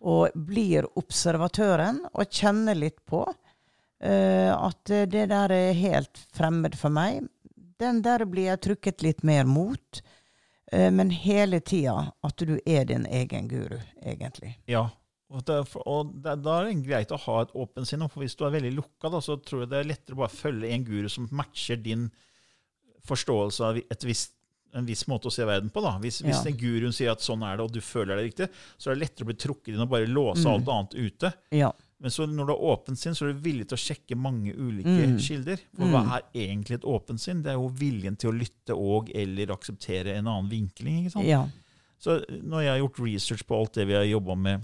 Og 0.01 0.35
blir 0.35 0.87
observatøren 0.99 2.03
og 2.13 2.31
kjenner 2.31 2.77
litt 2.79 3.01
på 3.09 3.25
uh, 3.27 4.53
at 4.55 4.93
det 5.13 5.27
der 5.33 5.53
er 5.53 5.77
helt 5.77 6.21
fremmed 6.37 6.77
for 6.79 6.93
meg. 6.95 7.27
Den 7.81 8.01
der 8.05 8.25
blir 8.29 8.53
jeg 8.53 8.63
trukket 8.69 9.05
litt 9.05 9.25
mer 9.27 9.49
mot. 9.49 10.01
Uh, 10.73 10.89
men 10.95 11.11
hele 11.11 11.61
tida 11.61 12.13
at 12.23 12.47
du 12.47 12.57
er 12.65 12.87
din 12.89 13.05
egen 13.11 13.51
guru, 13.51 13.81
egentlig. 14.01 14.55
Ja. 14.71 14.87
Og, 15.31 15.45
det, 15.47 15.57
og 15.87 16.09
det, 16.25 16.33
da 16.43 16.57
er 16.61 16.65
det 16.73 16.83
greit 16.89 17.13
å 17.15 17.19
ha 17.27 17.37
et 17.45 17.53
åpent 17.55 17.87
sinn. 17.87 18.03
For 18.11 18.25
hvis 18.25 18.35
du 18.35 18.45
er 18.49 18.51
veldig 18.57 18.73
lukka, 18.75 19.11
da, 19.15 19.21
så 19.23 19.37
tror 19.39 19.61
jeg 19.63 19.71
det 19.71 19.79
er 19.79 19.91
lettere 19.93 20.17
å 20.17 20.23
bare 20.25 20.35
følge 20.35 20.71
en 20.75 20.85
guru 20.89 21.09
som 21.09 21.29
matcher 21.31 21.77
din 21.85 22.09
forståelse 23.07 23.65
av 23.65 23.79
et 23.81 24.05
visst, 24.07 24.33
en 24.75 24.87
viss 24.87 25.05
måte 25.11 25.27
å 25.31 25.35
se 25.35 25.45
verden 25.47 25.71
på. 25.75 25.83
da. 25.83 25.97
Hvis, 26.03 26.21
hvis 26.23 26.45
en 26.47 26.57
guruen 26.59 26.93
sier 26.95 27.11
at 27.15 27.23
sånn 27.25 27.43
er 27.47 27.57
det, 27.59 27.65
og 27.67 27.73
du 27.75 27.81
føler 27.83 28.17
det 28.21 28.27
riktig, 28.29 28.49
så 28.79 28.91
er 28.91 28.95
det 28.99 29.05
lettere 29.05 29.27
å 29.27 29.31
bli 29.31 29.39
trukket 29.43 29.73
inn 29.75 29.83
og 29.87 29.89
bare 29.91 30.07
låse 30.11 30.45
Mm. 30.47 30.53
alt 30.53 30.69
annet 30.75 30.95
ute. 30.99 31.33
Ja. 31.55 31.73
Men 32.01 32.11
så 32.15 32.25
når 32.27 32.47
du 32.47 32.53
har 32.55 32.63
åpent 32.75 32.99
sinn, 32.99 33.13
så 33.15 33.27
er 33.29 33.33
du 33.35 33.41
villig 33.45 33.67
til 33.69 33.77
å 33.77 33.83
sjekke 33.83 34.17
mange 34.17 34.55
ulike 34.55 34.89
Mm. 35.11 35.19
kilder. 35.21 35.59
For 35.77 35.85
hva 35.91 36.03
er 36.17 36.23
egentlig 36.35 36.79
et 36.79 36.87
åpent 36.89 37.21
sinn? 37.21 37.43
Det 37.43 37.51
er 37.51 37.59
jo 37.59 37.69
viljen 37.69 38.17
til 38.17 38.31
å 38.31 38.39
lytte 38.39 38.75
og 38.77 39.11
eller 39.15 39.47
akseptere 39.53 40.15
en 40.17 40.27
annen 40.27 40.49
vinkling. 40.51 41.05
ikke 41.05 41.13
sant? 41.13 41.27
ja. 41.27 41.47
Så 42.01 42.25
når 42.43 42.63
jeg 42.65 42.71
har 42.71 42.79
gjort 42.89 42.99
research 43.05 43.47
på 43.47 43.59
alt 43.59 43.75
det 43.75 43.87
vi 43.87 43.93
har 43.93 44.05
jobba 44.05 44.35
med, 44.35 44.63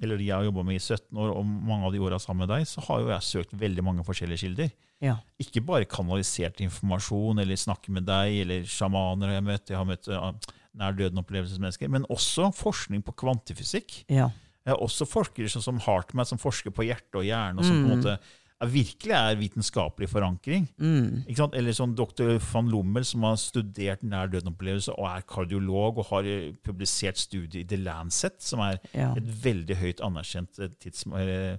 eller 0.00 0.22
jeg 0.22 0.32
har 0.32 0.46
jobba 0.46 0.64
med 0.66 0.78
i 0.78 0.82
17 0.82 1.18
år, 1.18 1.32
og 1.36 1.46
mange 1.46 1.88
av 1.88 1.94
de 1.94 2.00
åra 2.02 2.18
sammen 2.22 2.46
med 2.46 2.52
deg, 2.54 2.68
så 2.68 2.82
har 2.86 3.02
jo 3.02 3.10
jeg 3.12 3.26
søkt 3.26 3.56
veldig 3.60 3.84
mange 3.84 4.04
forskjellige 4.06 4.44
kilder. 4.44 4.70
Ja. 5.04 5.16
Ikke 5.40 5.62
bare 5.64 5.88
kanalisert 5.88 6.60
informasjon, 6.64 7.40
eller 7.42 7.60
snakke 7.60 7.92
med 7.92 8.08
deg, 8.08 8.40
eller 8.44 8.68
sjamaner 8.68 9.34
jeg 9.34 9.40
har 9.40 9.46
møtt, 9.48 9.72
jeg 9.72 9.80
har 9.80 9.88
møtt 9.88 10.08
uh, 10.12 10.54
nær 10.80 10.96
døden-opplevelsesmennesker, 10.96 11.90
men 11.92 12.08
også 12.12 12.50
forskning 12.56 13.04
på 13.04 13.16
kvantifysikk. 13.24 14.02
Ja. 14.12 14.30
Jeg 14.64 14.74
har 14.74 14.84
også 14.84 15.08
forskere 15.08 15.48
sånn 15.50 15.64
som 15.64 15.80
Hartmann, 15.84 16.28
som 16.28 16.40
forsker 16.40 16.72
på 16.74 16.84
hjerte 16.88 17.20
og 17.20 17.26
hjerne, 17.26 17.60
og 17.60 17.66
som 17.66 17.80
på 17.80 17.86
en 17.86 17.94
måte 17.94 18.16
er, 18.16 18.34
virkelig 18.68 19.14
er 19.16 19.38
vitenskapelig 19.40 20.08
forankring. 20.12 20.66
Mm. 20.76 21.22
Ikke 21.24 21.38
sant? 21.40 21.54
Eller 21.56 21.72
sånn 21.72 21.94
dr. 21.96 22.34
van 22.52 22.68
Lommel, 22.68 23.06
som 23.08 23.22
har 23.24 23.38
studert 23.40 24.02
nær 24.04 24.28
døden-opplevelse 24.28 24.92
og 24.98 25.06
er 25.08 25.24
kardiolog 25.24 26.02
og 26.02 26.08
har 26.10 26.28
eh, 26.28 26.50
publisert 26.66 27.16
studier 27.16 27.62
i 27.62 27.64
The 27.70 27.78
Lancet, 27.80 28.36
som 28.44 28.60
er 28.66 28.76
Ja. 28.92 29.14
et 29.16 29.24
veldig 29.24 29.76
høyt 29.80 30.02
anerkjent 30.04 30.58
eh, 30.60 30.68
tids, 30.78 31.06
eh, 31.06 31.56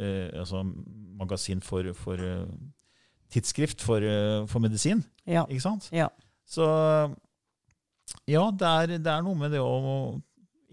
eh, 0.00 0.28
altså 0.40 0.64
magasin 1.20 1.60
for, 1.62 1.86
for 1.94 2.18
eh, 2.18 2.46
tidsskrift 3.30 3.80
for, 3.86 4.02
eh, 4.02 4.42
for 4.50 4.58
medisin. 4.58 5.04
Ja. 5.26 5.44
Ikke 5.46 5.62
sant? 5.68 5.86
Ja. 5.94 6.08
Så 6.50 6.66
ja, 8.26 8.42
det 8.50 8.66
er, 8.66 8.96
det 8.98 9.06
er 9.12 9.22
noe 9.22 9.38
med 9.38 9.52
det 9.54 9.60
å 9.62 10.18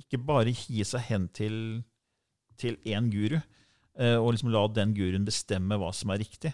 ikke 0.01 0.17
bare 0.25 0.49
hie 0.53 0.85
seg 0.85 1.05
hen 1.09 1.27
til, 1.33 1.83
til 2.57 2.77
én 2.85 3.11
guru, 3.13 3.37
og 4.21 4.31
liksom 4.35 4.51
la 4.53 4.63
den 4.69 4.93
guruen 4.93 5.25
bestemme 5.25 5.77
hva 5.81 5.91
som 5.95 6.11
er 6.13 6.19
riktig. 6.21 6.53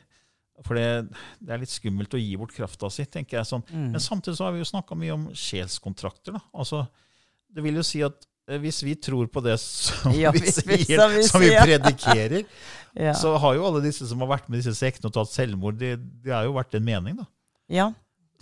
For 0.64 0.78
det, 0.78 1.10
det 1.42 1.50
er 1.56 1.60
litt 1.64 1.72
skummelt 1.74 2.14
å 2.14 2.20
gi 2.22 2.36
bort 2.38 2.54
krafta 2.56 2.88
si, 2.94 3.04
tenker 3.10 3.40
jeg. 3.40 3.48
sånn. 3.50 3.64
Mm. 3.74 3.88
Men 3.96 4.00
samtidig 4.04 4.38
så 4.38 4.46
har 4.48 4.54
vi 4.54 4.62
jo 4.62 4.68
snakka 4.70 4.96
mye 4.96 5.16
om 5.16 5.24
sjelskontrakter. 5.34 6.38
da. 6.38 6.44
Altså, 6.54 6.84
Det 7.54 7.64
vil 7.66 7.76
jo 7.82 7.84
si 7.86 8.04
at 8.06 8.26
eh, 8.48 8.60
hvis 8.62 8.84
vi 8.86 8.94
tror 8.96 9.28
på 9.34 9.42
det 9.44 9.58
som 9.60 10.14
Ja, 10.14 10.32
vi 10.32 10.40
sier, 10.46 10.96
som 11.00 11.12
vi 11.16 11.24
som 11.28 11.42
vi 11.42 11.50
predikerer, 11.68 12.46
Ja. 12.96 13.14
så 13.18 13.34
har 13.42 13.56
jo 13.58 13.66
alle 13.66 13.82
disse 13.82 14.06
som 14.08 14.20
har 14.22 14.30
vært 14.36 14.48
med 14.50 14.60
i 14.60 14.62
disse 14.62 14.78
sektene 14.78 15.10
og 15.10 15.16
tatt 15.18 15.34
selvmord, 15.34 15.80
det, 15.82 15.96
de 16.24 16.30
har 16.30 16.46
jo 16.46 16.54
vært 16.54 16.76
en 16.78 16.86
mening, 16.86 17.18
da. 17.18 17.26
ja. 17.70 17.92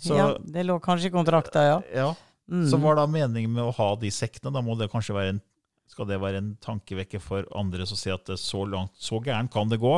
Så- 0.02 0.16
ja. 0.18 0.32
Det 0.42 0.64
lå 0.66 0.80
kanskje 0.82 1.06
i 1.06 1.14
kontrakta, 1.14 1.60
ja. 1.62 1.76
Ja. 1.94 2.14
Mm. 2.50 2.64
Så 2.68 2.76
hva 2.82 2.90
er 2.92 2.96
da 2.98 3.06
meningen 3.06 3.52
med 3.54 3.62
å 3.62 3.72
ha 3.76 3.94
de 3.96 4.10
sektene? 4.10 4.50
Da 4.52 4.60
må 4.60 4.74
det 4.76 4.90
kanskje 4.90 5.14
være 5.14 5.28
en, 5.36 5.40
skal 5.90 6.08
det 6.08 6.20
være 6.22 6.40
en 6.40 6.54
tankevekker 6.62 7.20
for 7.20 7.46
andre 7.58 7.86
som 7.88 7.98
sier 7.98 8.18
at 8.18 8.30
så 8.40 8.64
langt, 8.68 8.94
så 9.00 9.20
gærent 9.22 9.52
kan 9.52 9.70
det 9.72 9.80
gå? 9.82 9.96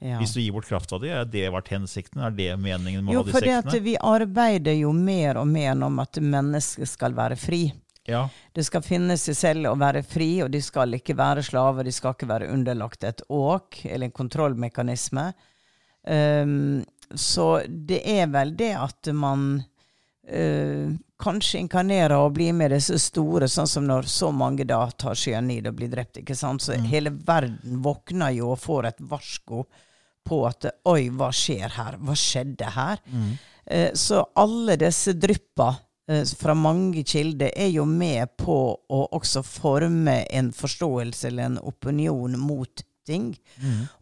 ja. 0.00 0.16
Hvis 0.18 0.32
du 0.32 0.40
gir 0.40 0.52
bort 0.52 0.68
krafta 0.68 0.98
di, 1.00 1.10
er 1.12 1.26
det 1.28 1.44
vært 1.52 1.68
hensikten? 1.74 2.22
Er 2.24 2.32
det 2.32 2.48
meningen 2.60 3.04
med 3.04 3.14
å 3.14 3.20
ha 3.20 3.26
de 3.26 3.34
sektene? 3.34 3.60
Jo, 3.60 3.68
for 3.68 3.84
vi 3.84 3.96
arbeider 4.00 4.78
jo 4.78 4.94
mer 4.96 5.40
og 5.42 5.48
mer 5.50 5.82
om 5.84 6.00
at 6.00 6.20
mennesket 6.24 6.88
skal 6.88 7.16
være 7.16 7.36
fri. 7.40 7.66
Ja. 8.08 8.24
Det 8.56 8.64
skal 8.64 8.82
finne 8.82 9.18
seg 9.20 9.36
selv 9.36 9.68
å 9.68 9.76
være 9.78 10.02
fri, 10.06 10.30
og 10.44 10.50
de 10.54 10.62
skal 10.64 10.96
ikke 10.96 11.18
være 11.18 11.44
slaver. 11.44 11.84
De 11.84 11.92
skal 11.92 12.16
ikke 12.16 12.30
være 12.30 12.48
underlagt 12.52 13.04
et 13.04 13.20
åk 13.28 13.82
eller 13.84 14.08
en 14.08 14.16
kontrollmekanisme. 14.16 15.26
Um, 16.08 16.80
så 17.12 17.50
det 17.68 18.00
er 18.08 18.32
vel 18.32 18.54
det 18.56 18.72
at 18.80 19.12
man 19.12 19.50
uh, 19.60 20.96
kanskje 21.20 21.60
inkarnere 21.60 22.16
og 22.24 22.32
bli 22.38 22.48
med 22.56 22.72
disse 22.74 22.96
store, 22.98 23.48
sånn 23.48 23.68
som 23.68 23.86
når 23.88 24.08
så 24.10 24.30
mange 24.32 24.64
da 24.68 24.80
tar 24.90 25.14
cyanid 25.18 25.68
og 25.70 25.76
blir 25.78 25.90
drept. 25.92 26.18
ikke 26.22 26.36
sant? 26.36 26.62
Så 26.64 26.72
hele 26.88 27.10
verden 27.12 27.82
våkner 27.84 28.32
jo 28.36 28.52
og 28.54 28.58
får 28.64 28.88
et 28.90 29.00
varsko 29.12 29.64
på 30.26 30.40
at 30.48 30.66
oi, 30.88 31.08
hva 31.10 31.30
skjer 31.32 31.68
her? 31.76 31.96
Hva 32.00 32.14
skjedde 32.16 32.72
her? 32.74 33.00
Eh, 33.66 33.90
Så 33.94 34.24
alle 34.36 34.76
disse 34.80 35.12
dryppa 35.14 35.70
eh, 36.08 36.24
fra 36.38 36.54
mange 36.54 37.04
kilder 37.04 37.50
er 37.56 37.68
jo 37.70 37.84
med 37.86 38.36
på 38.36 38.56
å 38.90 39.00
også 39.16 39.42
forme 39.46 40.24
en 40.30 40.50
forståelse 40.52 41.28
eller 41.28 41.44
en 41.52 41.58
opinion 41.62 42.38
mot 42.38 42.82
ting. 43.06 43.32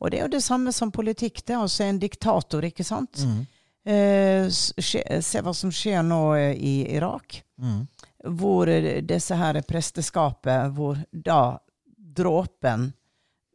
Og 0.01 0.11
det 0.11 0.19
er 0.19 0.27
jo 0.27 0.33
det 0.37 0.43
samme 0.45 0.73
som 0.75 0.91
politikk. 0.93 1.45
Det 1.47 1.55
er 1.55 1.63
altså 1.63 1.85
en 1.87 1.99
diktator, 2.03 2.65
ikke 2.67 2.85
sant? 2.85 3.23
Eh, 3.23 3.45
s- 4.49 4.73
skje- 4.77 5.23
Se 5.23 5.41
hva 5.41 5.55
som 5.55 5.71
skjer 5.71 6.03
nå 6.05 6.35
eh, 6.37 6.53
i 6.57 6.75
Irak. 6.97 7.43
Hvor 8.25 8.69
eh, 8.69 9.01
disse 9.03 9.35
her 9.39 9.61
presteskapet, 9.63 10.73
hvor 10.75 10.99
da 11.13 11.59
dråpen 11.97 12.93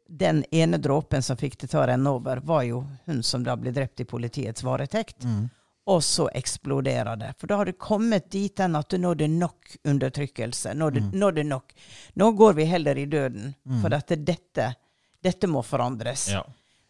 den 0.08 0.44
ene 0.52 0.78
dråpen 0.78 1.22
som 1.24 1.38
fikk 1.38 1.58
det 1.62 1.68
til 1.72 1.80
å 1.80 1.88
renne 1.90 2.10
over, 2.14 2.38
var 2.46 2.64
jo 2.68 2.84
hun 3.08 3.24
som 3.24 3.44
da 3.44 3.56
ble 3.58 3.72
drept 3.74 4.00
i 4.04 4.06
politiets 4.06 4.64
varetekt. 4.64 5.26
Og 5.86 6.00
så 6.04 6.30
eksploderer 6.32 7.18
det. 7.20 7.34
For 7.40 7.48
da 7.48 7.58
har 7.60 7.66
det 7.66 7.78
kommet 7.82 8.30
dit 8.32 8.60
hen 8.62 8.76
at 8.80 8.94
nå 8.96 9.12
er 9.12 9.16
det 9.20 9.28
nok 9.32 9.74
undertrykkelse. 9.84 10.74
Nå 10.80 10.88
er 10.88 10.92
det, 10.96 11.02
nå 11.20 11.28
er 11.28 11.32
det 11.42 11.46
nok. 11.50 11.74
Nå 12.16 12.30
går 12.40 12.54
vi 12.54 12.64
heller 12.70 12.98
i 12.98 13.06
døden. 13.06 13.54
For 13.82 13.94
at 13.94 14.08
dette, 14.24 14.70
dette 15.24 15.48
må 15.48 15.64
forandres. 15.64 16.30
ja. 16.32 16.44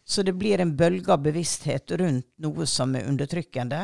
Så 0.06 0.22
det 0.22 0.34
blir 0.36 0.60
en 0.60 0.74
bølge 0.76 1.12
av 1.14 1.22
bevissthet 1.24 1.90
rundt 1.96 2.26
noe 2.44 2.66
som 2.68 2.92
er 2.94 3.06
undertrykkende. 3.08 3.78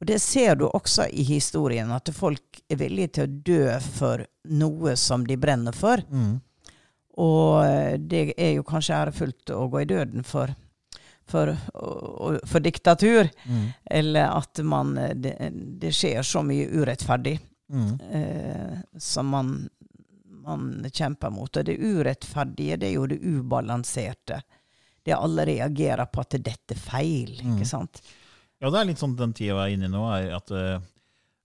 Og 0.00 0.06
det 0.06 0.18
ser 0.20 0.54
du 0.60 0.66
også 0.68 1.06
i 1.08 1.22
historien, 1.24 1.90
at 1.96 2.10
folk 2.12 2.60
er 2.68 2.76
villige 2.76 3.08
til 3.16 3.24
å 3.24 3.38
dø 3.46 3.78
for 3.80 4.26
noe 4.52 4.96
som 5.00 5.24
de 5.26 5.36
brenner 5.40 5.72
for. 5.72 6.02
Og 7.16 7.64
eh, 7.64 7.96
det 7.98 8.34
er 8.36 8.52
jo 8.58 8.66
kanskje 8.68 8.98
ærefullt 8.98 9.50
å 9.56 9.62
gå 9.72 9.80
i 9.80 9.88
døden 9.88 10.24
for, 10.28 10.52
for, 11.24 11.54
for 12.44 12.60
diktatur, 12.60 13.30
Mm. 13.48 13.64
eller 13.90 14.28
at 14.36 14.60
man, 14.62 14.92
eh, 14.98 15.14
det, 15.14 15.32
det 15.80 15.94
skjer 15.96 16.20
så 16.22 16.42
mye 16.44 16.68
urettferdig 16.68 17.38
Mm. 17.72 18.00
eh, 18.14 18.76
som 19.02 19.26
man, 19.26 19.48
man 20.44 20.68
kjemper 20.92 21.30
mot. 21.34 21.56
Og 21.56 21.64
det 21.66 21.78
urettferdige, 21.80 22.76
det 22.78 22.86
er 22.92 22.94
jo 22.94 23.06
det 23.10 23.18
ubalanserte. 23.24 24.42
Det 25.06 25.14
alle 25.14 25.44
reagerer 25.46 26.08
på 26.10 26.20
at 26.26 26.36
dette 26.42 26.74
er 26.74 26.82
feil, 26.82 27.36
Mm. 27.44 27.54
ikke 27.56 27.68
sant? 27.70 28.02
Ja, 28.60 28.70
det 28.72 28.80
er 28.80 28.88
litt 28.88 28.98
sånn 28.98 29.14
den 29.16 29.32
tida 29.36 29.54
vi 29.54 29.62
er 29.70 29.74
inne 29.76 29.86
i 29.86 29.92
nå, 29.92 30.02
er 30.16 30.34
at 30.34 30.50
uh, 30.50 30.80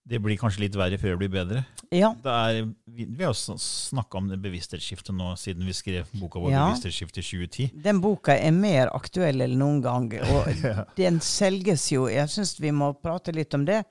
det 0.07 0.17
blir 0.23 0.37
kanskje 0.39 0.63
litt 0.63 0.75
verre 0.79 0.97
før 0.97 1.13
det 1.13 1.19
blir 1.21 1.29
bedre. 1.35 1.61
Ja. 1.93 2.09
Det 2.23 2.31
er, 2.31 2.61
vi, 2.87 3.05
vi 3.05 3.23
har 3.23 3.33
jo 3.35 3.57
snakka 3.59 4.17
om 4.17 4.29
bevissthetsskiftet 4.41 5.13
nå 5.13 5.35
siden 5.37 5.67
vi 5.67 5.75
skrev 5.75 6.07
boka 6.17 6.39
vår 6.41 6.51
Ja. 6.55 6.63
'Bevissthetsskiftet' 6.71 7.19
i 7.21 7.25
2010. 7.27 7.67
Den 7.83 7.99
boka 8.01 8.33
er 8.33 8.51
mer 8.55 8.89
aktuell 8.95 9.41
enn 9.45 9.57
noen 9.59 9.81
gang, 9.83 10.07
og 10.23 10.47
Ja. 10.63 10.85
den 10.97 11.19
selges 11.19 11.91
jo 11.91 12.07
Jeg 12.09 12.27
syns 12.33 12.55
vi 12.59 12.71
må 12.71 12.93
prate 12.97 13.31
litt 13.35 13.53
om 13.53 13.65
det, 13.67 13.83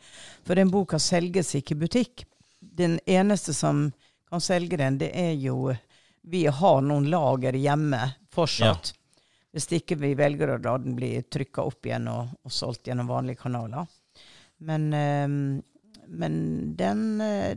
for 0.45 0.55
den 0.59 0.71
boka 0.73 0.99
selges 0.99 1.55
ikke 1.55 1.77
i 1.77 1.81
butikk. 1.87 2.25
Den 2.61 2.99
eneste 3.07 3.55
som 3.55 3.93
kan 4.31 4.41
selge 4.41 4.77
den, 4.81 4.99
det 4.99 5.13
er 5.15 5.35
jo 5.39 5.77
Vi 6.25 6.47
har 6.47 6.81
noen 6.83 7.07
lager 7.11 7.53
hjemme 7.57 8.15
fortsatt. 8.33 8.93
Hvis 9.51 9.67
ikke 9.81 9.99
vi 9.99 10.15
velger 10.19 10.55
å 10.55 10.61
la 10.63 10.77
den 10.79 10.95
bli 10.99 11.17
trykka 11.27 11.65
opp 11.67 11.87
igjen 11.89 12.07
og, 12.13 12.35
og 12.47 12.55
solgt 12.55 12.87
gjennom 12.87 13.11
vanlige 13.11 13.43
kanaler. 13.43 13.89
Men, 14.63 14.91
eh, 14.95 15.29
men 16.11 16.35
den 16.79 17.07
eh, 17.25 17.55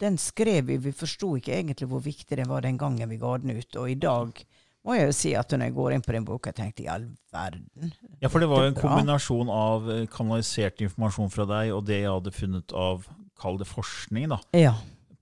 den 0.00 0.16
skrev 0.18 0.64
vi. 0.70 0.78
Vi 0.80 0.92
forsto 0.96 1.34
ikke 1.36 1.54
egentlig 1.58 1.88
hvor 1.90 2.02
viktig 2.04 2.38
det 2.40 2.48
var 2.48 2.64
den 2.64 2.78
gangen 2.80 3.10
vi 3.10 3.20
ga 3.20 3.36
den 3.38 3.52
ut. 3.58 3.76
Og 3.76 3.90
i 3.92 3.98
dag 4.00 4.38
må 4.86 4.96
jeg 4.96 5.10
jo 5.10 5.16
si 5.16 5.32
at 5.36 5.52
når 5.52 5.68
jeg 5.68 5.76
går 5.76 5.94
inn 5.96 6.04
på 6.06 6.14
den 6.16 6.28
boka, 6.28 6.54
tenkte 6.56 6.84
jeg 6.84 6.88
i 6.88 6.92
all 6.94 7.08
verden. 7.34 7.92
Ja, 8.22 8.30
for 8.32 8.40
det 8.40 8.48
var 8.48 8.64
jo 8.64 8.70
en 8.70 8.78
kombinasjon 8.78 9.52
av 9.52 9.90
eh, 9.92 10.06
kanalisert 10.12 10.80
informasjon 10.86 11.32
fra 11.34 11.44
deg 11.50 11.74
og 11.76 11.84
det 11.88 12.00
jeg 12.00 12.14
hadde 12.14 12.32
funnet 12.36 12.76
av, 12.76 13.04
kall 13.40 13.60
det 13.60 13.68
forskning, 13.68 14.30
da, 14.32 14.40
Ja. 14.56 14.74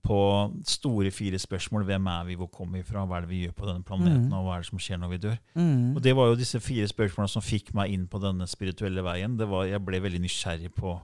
På 0.03 0.17
store 0.65 1.11
fire 1.11 1.39
spørsmål. 1.39 1.83
Hvem 1.85 2.07
er 2.07 2.23
vi, 2.29 2.35
hvor 2.39 2.47
kommer 2.53 2.79
vi 2.79 2.83
fra, 2.87 3.03
hva 3.05 3.17
er 3.17 3.21
det 3.25 3.29
vi 3.29 3.41
gjør 3.45 3.55
på 3.57 3.65
denne 3.67 3.83
planeten, 3.83 4.27
Mm. 4.29 4.33
og 4.33 4.45
hva 4.45 4.55
er 4.55 4.61
det 4.63 4.69
som 4.69 4.79
skjer 4.79 4.97
når 5.01 5.09
vi 5.09 5.17
dør? 5.17 5.37
Mm. 5.55 5.95
Og 5.95 6.01
det 6.03 6.15
var 6.15 6.27
jo 6.31 6.35
disse 6.39 6.59
fire 6.59 6.87
spørsmålene 6.87 7.29
som 7.29 7.41
fikk 7.41 7.73
meg 7.73 7.91
inn 7.93 8.07
på 8.07 8.21
denne 8.23 8.47
spirituelle 8.47 9.03
veien. 9.03 9.37
Det 9.37 9.47
var, 9.49 9.65
jeg 9.65 9.83
ble 9.85 9.99
veldig 10.01 10.21
nysgjerrig 10.21 10.73
på 10.73 10.99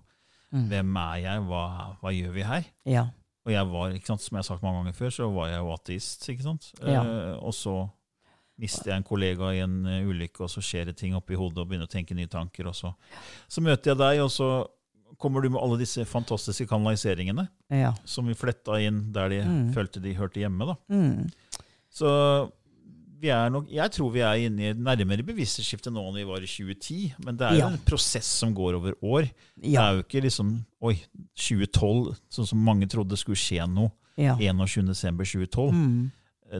Mm. 0.54 0.68
hvem 0.70 0.96
er 0.98 1.16
jeg, 1.20 1.42
hva, 1.50 1.98
hva 2.02 2.12
gjør 2.14 2.32
vi 2.34 2.44
her? 2.44 2.64
Ja. 2.86 3.08
Og 3.46 3.52
jeg 3.52 3.68
var, 3.68 3.90
ikke 3.92 4.08
sant, 4.08 4.22
som 4.22 4.36
jeg 4.36 4.40
har 4.40 4.48
sagt 4.56 4.64
mange 4.64 4.78
ganger 4.80 4.94
før, 4.94 5.10
så 5.12 5.28
var 5.34 5.48
jeg 5.50 5.58
jo 5.60 5.72
ateist. 5.74 6.30
ikke 6.30 6.44
sant? 6.44 6.72
Ja. 6.82 7.02
Eh, 7.04 7.38
og 7.44 7.54
så 7.54 7.90
mister 8.58 8.92
jeg 8.92 8.98
en 8.98 9.04
kollega 9.04 9.50
i 9.54 9.60
en 9.60 9.86
eh, 9.86 10.06
ulykke, 10.08 10.42
og 10.46 10.50
så 10.50 10.62
skjer 10.64 10.86
det 10.86 10.96
ting 10.98 11.14
oppi 11.18 11.36
hodet 11.36 11.58
og 11.58 11.68
begynner 11.68 11.86
å 11.90 11.92
tenke 11.92 12.16
nye 12.16 12.28
tanker. 12.32 12.68
Og 12.68 12.76
så, 12.76 12.94
så 13.50 13.62
møter 13.62 13.92
jeg 13.92 13.98
deg, 14.00 14.22
og 14.24 14.32
så 14.32 14.48
kommer 15.18 15.42
du 15.42 15.50
med 15.50 15.62
alle 15.62 15.78
disse 15.80 16.06
fantastiske 16.06 16.68
kanaliseringene 16.68 17.48
Ja. 17.72 17.94
som 18.06 18.26
vi 18.28 18.34
fletta 18.34 18.80
inn 18.82 19.12
der 19.12 19.30
de 19.30 19.42
Mm. 19.44 19.74
følte 19.74 20.02
de 20.02 20.14
hørte 20.14 20.40
hjemme. 20.42 20.66
da. 20.66 20.76
Mm. 20.90 21.32
Så 21.90 22.52
vi 23.20 23.30
er 23.30 23.50
nok, 23.50 23.68
jeg 23.72 23.90
tror 23.92 24.12
vi 24.12 24.20
er 24.20 24.36
inne 24.50 24.60
i 24.60 24.70
et 24.74 24.78
nærmere 24.78 25.24
bevissthetsskifte 25.26 25.90
nå 25.92 26.04
enn 26.10 26.16
vi 26.16 26.24
var 26.26 26.38
i 26.44 26.46
2010. 26.46 27.14
Men 27.24 27.38
det 27.38 27.48
er 27.48 27.54
jo 27.54 27.60
Ja. 27.60 27.68
en 27.70 27.78
prosess 27.80 28.26
som 28.26 28.54
går 28.54 28.76
over 28.76 28.94
år. 29.02 29.32
Det 29.58 29.74
er 29.76 29.94
jo 29.96 30.04
ikke 30.04 30.22
liksom 30.22 30.66
Oi, 30.82 31.02
2012, 31.36 32.16
sånn 32.30 32.46
som 32.48 32.60
mange 32.64 32.86
trodde 32.88 33.18
skulle 33.18 33.36
skje 33.38 33.66
noe. 33.68 33.92
ja. 34.18 34.36
21.12.2012. 34.36 35.72
Mm. 35.72 36.12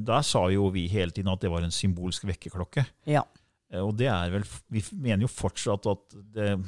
Da 0.04 0.22
sa 0.22 0.48
jo 0.50 0.70
vi 0.74 0.88
hele 0.92 1.12
tiden 1.12 1.32
at 1.32 1.40
det 1.44 1.52
var 1.52 1.62
en 1.66 1.72
symbolsk 1.72 2.24
vekkerklokke. 2.26 2.86
ja. 3.06 3.24
Eh, 3.72 3.80
Og 3.82 3.96
det 3.98 4.08
er 4.08 4.30
vel, 4.30 4.44
vi 4.70 4.82
mener 4.94 5.22
jo 5.26 5.28
fortsatt 5.28 5.86
at 5.90 6.16
det, 6.34 6.64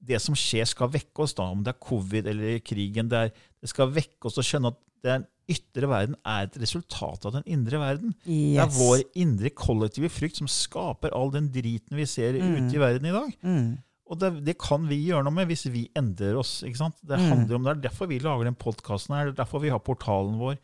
det 0.00 0.20
som 0.22 0.34
skjer, 0.38 0.64
skal 0.66 0.88
vekke 0.94 1.24
oss, 1.26 1.34
da, 1.36 1.44
om 1.52 1.62
det 1.64 1.74
er 1.74 1.80
covid 1.84 2.26
eller 2.32 2.58
krigen. 2.64 3.08
Det, 3.12 3.18
er, 3.26 3.34
det 3.60 3.68
skal 3.72 3.90
vekke 3.92 4.30
oss 4.30 4.38
og 4.40 4.46
skjønne 4.48 4.72
at 4.72 4.78
den 5.04 5.26
ytre 5.50 5.88
verden 5.90 6.14
er 6.28 6.46
et 6.46 6.56
resultat 6.62 7.24
av 7.26 7.32
den 7.34 7.46
indre 7.50 7.78
verden. 7.82 8.12
Det 8.24 8.60
er 8.62 8.70
vår 8.76 9.00
indre 9.18 9.50
kollektive 9.50 10.10
frykt 10.12 10.38
som 10.38 10.48
skaper 10.50 11.10
all 11.16 11.32
den 11.34 11.48
driten 11.52 11.96
vi 11.98 12.06
ser 12.06 12.36
Mm. 12.38 12.68
ute 12.68 12.76
i 12.76 12.82
verden 12.82 13.06
i 13.10 13.14
dag. 13.14 13.32
Mm. 13.42 13.70
Og 14.10 14.18
det, 14.18 14.30
det 14.46 14.56
kan 14.58 14.86
vi 14.88 14.96
gjøre 15.08 15.22
noe 15.26 15.34
med 15.34 15.46
hvis 15.50 15.66
vi 15.70 15.88
endrer 15.96 16.36
oss. 16.38 16.62
ikke 16.66 16.76
sant? 16.80 16.96
Det 17.02 17.18
Mm. 17.18 17.28
handler 17.30 17.54
om 17.56 17.64
det 17.64 17.70
er 17.76 17.82
derfor 17.88 18.06
vi 18.08 18.18
lager 18.18 18.44
den 18.44 18.54
podkasten 18.58 19.14
her, 19.16 19.24
det 19.30 19.34
er 19.38 19.42
derfor 19.44 19.60
vi 19.62 19.70
har 19.70 19.78
portalen 19.78 20.38
vår. 20.38 20.56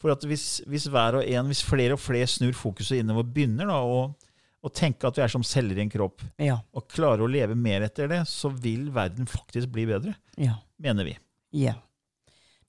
For 0.00 0.10
at 0.12 0.22
hvis, 0.24 0.62
hvis 0.66 0.86
hver 0.88 1.18
og 1.20 1.24
en, 1.28 1.46
hvis 1.46 1.60
flere 1.62 1.92
og 1.92 2.00
flere 2.00 2.26
snur 2.26 2.52
fokuset 2.56 3.00
innover, 3.02 3.22
begynner 3.24 3.66
da 3.68 3.80
å, 3.84 4.14
å 4.62 4.68
tenke 4.72 5.08
at 5.08 5.16
vi 5.16 5.22
er 5.24 5.28
som 5.32 5.42
celler 5.46 5.78
i 5.78 5.84
en 5.86 5.90
kropp, 5.92 6.20
Ja. 6.38 6.58
og 6.74 6.88
klarer 6.88 7.22
å 7.24 7.30
leve 7.30 7.54
mer 7.56 7.80
etter 7.86 8.08
det, 8.08 8.20
så 8.28 8.50
vil 8.52 8.90
verden 8.92 9.26
faktisk 9.26 9.70
bli 9.72 9.86
bedre, 9.86 10.14
Ja. 10.36 10.58
mener 10.78 11.04
vi. 11.04 11.16
Ja. 11.52 11.74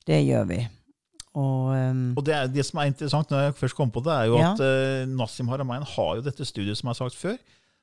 Det 0.06 0.22
gjør 0.26 0.48
vi. 0.48 0.68
Og 1.36 1.72
um, 1.76 2.14
Og 2.18 2.24
det, 2.28 2.34
er, 2.36 2.48
det 2.52 2.66
som 2.68 2.80
er 2.82 2.90
interessant, 2.92 3.30
når 3.32 3.46
jeg 3.46 3.56
først 3.60 3.76
kom 3.78 3.92
på 3.92 4.02
det, 4.04 4.12
er 4.12 4.26
jo 4.28 4.38
Ja. 4.40 4.52
at 4.54 4.60
uh, 4.60 5.06
Nassim 5.08 5.48
Haramein 5.48 5.84
har 5.84 6.16
jo 6.18 6.22
dette 6.26 6.44
studiet 6.48 6.76
som 6.78 6.88
jeg 6.90 6.96
har 6.98 7.10
sagt 7.10 7.20
før, 7.22 7.38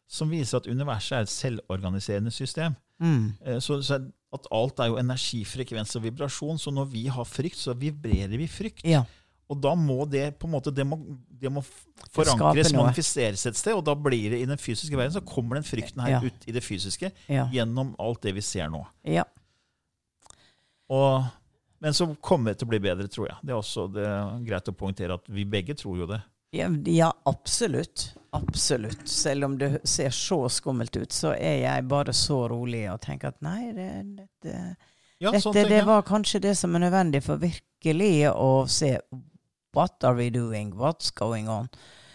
som 0.08 0.28
viser 0.32 0.56
at 0.60 0.66
universet 0.68 1.12
er 1.16 1.20
et 1.26 1.32
selvorganiserende 1.32 2.32
system. 2.32 2.76
mm. 3.00 3.34
Uh, 3.46 3.58
Så, 3.60 3.80
så 3.84 4.00
at 4.32 4.46
alt 4.52 4.78
er 4.80 4.88
jo 4.90 4.96
energifrekvens 5.00 5.96
og 5.96 6.02
vibrasjon. 6.04 6.58
Så 6.60 6.70
når 6.72 6.90
vi 6.92 7.06
har 7.08 7.24
frykt, 7.24 7.56
så 7.56 7.72
vibrerer 7.74 8.36
vi 8.36 8.46
frykt. 8.46 8.84
Ja. 8.84 9.04
Og 9.48 9.56
da 9.64 9.70
må 9.74 10.02
det 10.10 10.26
på 10.38 10.44
en 10.46 10.52
måte, 10.52 10.70
det 10.76 10.84
må, 10.84 10.98
det 11.40 11.48
må 11.50 11.62
forankres, 12.12 12.68
manifiseres 12.76 13.46
et 13.48 13.56
sted. 13.56 13.72
Og 13.78 13.84
da 13.86 13.94
blir 13.96 14.34
det 14.34 14.42
i 14.42 14.48
den 14.50 14.60
fysiske 14.60 14.96
verden, 14.98 15.14
så 15.14 15.22
kommer 15.24 15.56
den 15.56 15.64
frykten 15.64 16.02
her 16.04 16.18
Ja. 16.18 16.20
ut 16.20 16.44
i 16.46 16.52
det 16.52 16.60
fysiske 16.66 17.10
Ja. 17.32 17.46
gjennom 17.52 17.94
alt 17.98 18.20
det 18.22 18.34
vi 18.36 18.40
ser 18.44 18.68
nå. 18.68 18.84
ja. 19.08 19.24
Og, 20.88 21.24
men 21.80 21.92
så 21.94 22.06
kommer 22.24 22.52
det 22.54 22.58
til 22.62 22.68
å 22.68 22.72
bli 22.72 22.78
bedre, 22.80 23.08
tror 23.12 23.28
jeg. 23.28 23.36
Det 23.44 23.52
er 23.52 23.58
også 23.58 23.82
det 23.92 24.06
er 24.08 24.38
greit 24.46 24.70
å 24.70 24.72
poengtere 24.72 25.18
at 25.18 25.26
vi 25.28 25.44
begge 25.44 25.74
tror 25.78 25.98
jo 26.00 26.06
det. 26.08 26.20
Ja, 26.56 26.68
ja, 26.88 27.10
absolutt. 27.28 28.06
Absolutt. 28.32 29.02
Selv 29.08 29.44
om 29.44 29.58
det 29.60 29.82
ser 29.88 30.10
så 30.16 30.38
skummelt 30.52 30.96
ut, 30.96 31.12
så 31.12 31.34
er 31.36 31.58
jeg 31.66 31.84
bare 31.88 32.14
så 32.16 32.46
rolig 32.48 32.86
og 32.92 33.00
tenker 33.04 33.34
at 33.34 33.42
nei, 33.44 33.72
det, 33.76 33.88
dette, 34.16 34.54
Ja, 35.20 35.32
sånn 35.34 35.52
dette 35.52 35.66
tenker 35.66 35.74
det 35.76 35.82
var 35.90 36.02
kanskje 36.08 36.40
det 36.48 36.54
som 36.56 36.74
er 36.78 36.86
nødvendig 36.86 37.22
for 37.26 37.36
virkelig 37.42 38.12
å 38.32 38.50
se 38.68 38.94
What 39.76 40.02
are 40.04 40.14
we 40.16 40.30
doing? 40.30 40.72
What's 40.74 41.10
going 41.14 41.48
on? 41.48 41.68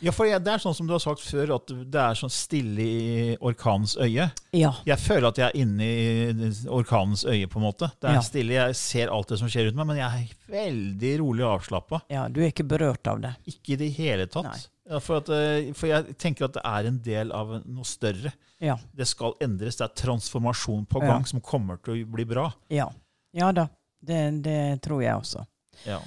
Ja, 0.04 0.12
for 0.12 0.28
jeg, 0.28 0.42
det 0.44 0.52
er 0.52 0.60
sånn 0.60 0.74
som 0.76 0.88
du 0.90 0.92
har 0.92 1.00
sagt 1.00 1.22
før, 1.24 1.54
at 1.56 1.70
det 1.72 2.00
er 2.02 2.18
sånn 2.20 2.32
stille 2.34 2.84
i 2.84 3.36
orkanens 3.40 3.94
øye. 4.04 4.26
Ja. 4.52 4.74
Jeg 4.84 5.00
føler 5.00 5.30
at 5.30 5.38
jeg 5.40 5.46
er 5.48 5.62
inne 5.62 5.86
i 5.88 6.50
orkanens 6.68 7.24
øye, 7.24 7.48
på 7.48 7.62
en 7.62 7.64
måte. 7.70 7.88
Det 8.02 8.10
er 8.10 8.18
Ja. 8.18 8.24
stille, 8.26 8.52
Jeg 8.58 8.76
ser 8.76 9.14
alt 9.14 9.30
det 9.30 9.40
som 9.40 9.48
skjer 9.48 9.70
rundt 9.70 9.78
meg, 9.80 9.88
men 9.88 9.98
jeg 10.02 10.28
er 10.28 10.52
veldig 10.52 11.14
rolig 11.22 11.46
og 11.46 11.62
avslappa. 11.62 12.02
ja. 12.10 12.28
Du 12.28 12.42
er 12.42 12.52
ikke 12.52 12.68
berørt 12.68 13.08
av 13.08 13.22
det. 13.22 13.36
Ikke 13.48 13.74
i 13.74 13.76
det 13.78 13.92
hele 13.96 14.26
tatt. 14.28 14.68
Ja, 14.90 15.00
for, 15.00 15.18
at, 15.18 15.30
eh, 15.30 15.72
for 15.72 15.88
jeg 15.88 16.18
tenker 16.18 16.46
at 16.46 16.54
det 16.54 16.62
er 16.66 16.86
en 16.88 17.00
del 17.00 17.32
av 17.32 17.64
noe 17.66 17.86
større. 17.86 18.34
Ja. 18.60 18.76
Det 18.94 19.08
skal 19.08 19.36
endres. 19.40 19.78
Det 19.78 19.86
er 19.88 19.96
transformasjon 20.06 20.86
på 20.86 21.00
gang 21.00 21.24
som 21.26 21.40
kommer 21.40 21.78
til 21.82 22.04
å 22.04 22.12
bli 22.12 22.26
bra. 22.26 22.52
Ja, 22.70 22.90
ja 23.34 23.52
da. 23.54 23.70
Det, 24.04 24.42
det 24.44 24.82
tror 24.82 25.02
jeg 25.02 25.16
også. 25.16 25.46
Ja. 25.86 26.02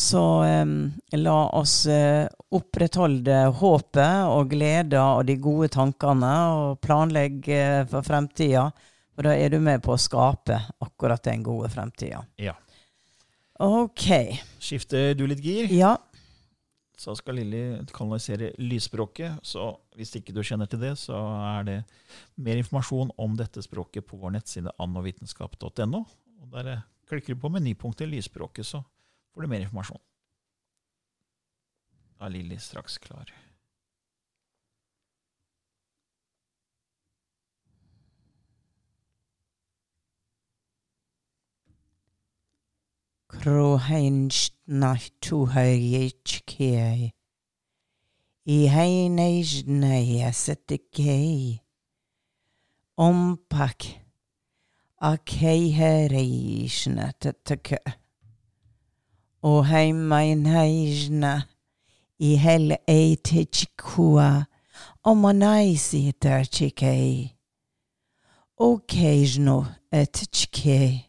Så 0.00 0.20
em, 0.46 0.74
la 1.18 1.34
oss 1.58 1.82
eh, 1.90 2.24
opprettholde 2.56 3.34
håpet 3.58 4.30
og 4.32 4.48
gleda 4.54 5.02
og 5.18 5.26
de 5.28 5.34
gode 5.42 5.68
tankene 5.74 6.30
og 6.54 6.78
planlegge 6.80 7.58
for 7.90 8.06
fremtida. 8.06 8.70
For 9.12 9.26
da 9.28 9.34
er 9.36 9.52
du 9.52 9.58
med 9.60 9.82
på 9.84 9.92
å 9.92 10.00
skape 10.00 10.56
akkurat 10.80 11.20
den 11.28 11.42
gode 11.44 11.68
fremtida. 11.74 12.22
ja. 12.40 12.54
OK. 13.60 14.06
Skifter 14.56 15.10
du 15.18 15.26
litt 15.28 15.42
gir, 15.44 15.66
Ja. 15.68 15.98
så 16.96 17.12
skal 17.18 17.36
Lilly 17.36 17.82
kanalisere 17.92 18.54
lysspråket. 18.56 19.36
Så 19.44 19.66
hvis 19.98 20.14
ikke 20.16 20.32
du 20.32 20.40
kjenner 20.40 20.64
til 20.66 20.80
det, 20.80 20.94
så 20.96 21.18
er 21.58 21.66
det 21.68 21.76
mer 22.40 22.56
informasjon 22.56 23.12
om 23.20 23.36
dette 23.36 23.60
språket 23.60 24.06
på 24.08 24.16
vår 24.16 24.32
nettside 24.38 24.72
annovitenskap.no. 24.80 26.00
Og 26.40 26.48
Der 26.56 26.72
eh, 26.72 26.80
klikker 27.12 27.34
du 27.36 27.40
på 27.42 27.52
menypunktet 27.52 28.08
lysspråket, 28.08 28.64
så 28.64 28.80
får 29.34 29.40
du 29.40 29.48
mer 29.48 29.60
informasjon. 29.64 30.00
Da 32.18 32.24
er 32.26 32.34
Lilly 32.34 32.58
straks 32.58 32.98
klar. 32.98 33.30
Kroheinstna 43.30 44.96
tuhayechkei. 45.22 47.12
I 48.44 48.58
heinejnei 48.74 50.32
setekei. 50.32 51.60
Ompak. 52.96 53.86
Akei 55.00 55.70
hereishna 55.72 57.12
teteke. 57.20 57.99
O 59.42 59.62
heimeinheijna. 59.62 61.46
I 62.20 62.36
hel 62.36 62.76
eitechkua. 62.86 64.46
chikei. 65.04 66.12
terchike. 66.20 67.30
Occasional 68.58 69.66
et 69.90 70.28
chike. 70.30 71.06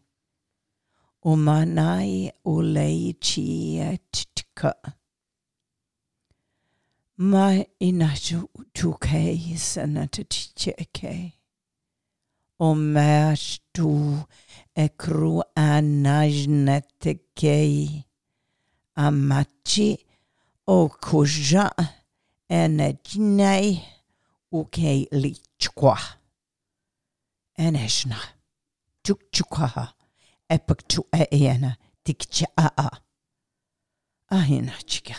chi 3.19 3.79
et 3.79 4.25
tka. 4.35 4.73
Ma 7.17 7.63
inachu 7.81 8.47
tuke 8.73 9.37
senatchike. 9.57 11.33
Omer 12.59 13.37
tu 13.73 14.27
ekru 14.75 15.43
anajnetike. 15.55 18.05
amachi 18.95 19.97
o 20.67 20.89
kuja 20.89 21.71
ene 22.49 22.97
jinei 23.03 23.81
uke 24.51 25.07
tuk 25.57 25.81
Eneshna. 27.57 28.17
Tukchukwaha. 29.03 29.93
Epiktu 30.49 31.05
eena. 31.11 31.77
Tikcha 32.03 32.47
a 32.57 32.89
Ahina 34.31 34.73
chiga. 34.85 35.15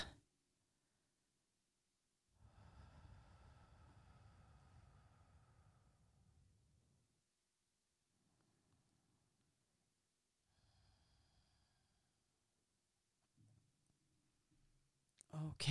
Ok. 15.63 15.69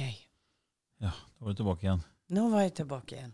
Ja, 0.97 1.11
da 1.39 1.45
var 1.45 1.49
du 1.51 1.55
tilbake 1.55 1.85
igjen. 1.85 2.01
Nå 2.31 2.45
var 2.49 2.61
jeg 2.63 2.73
tilbake 2.77 3.15
igjen. 3.15 3.33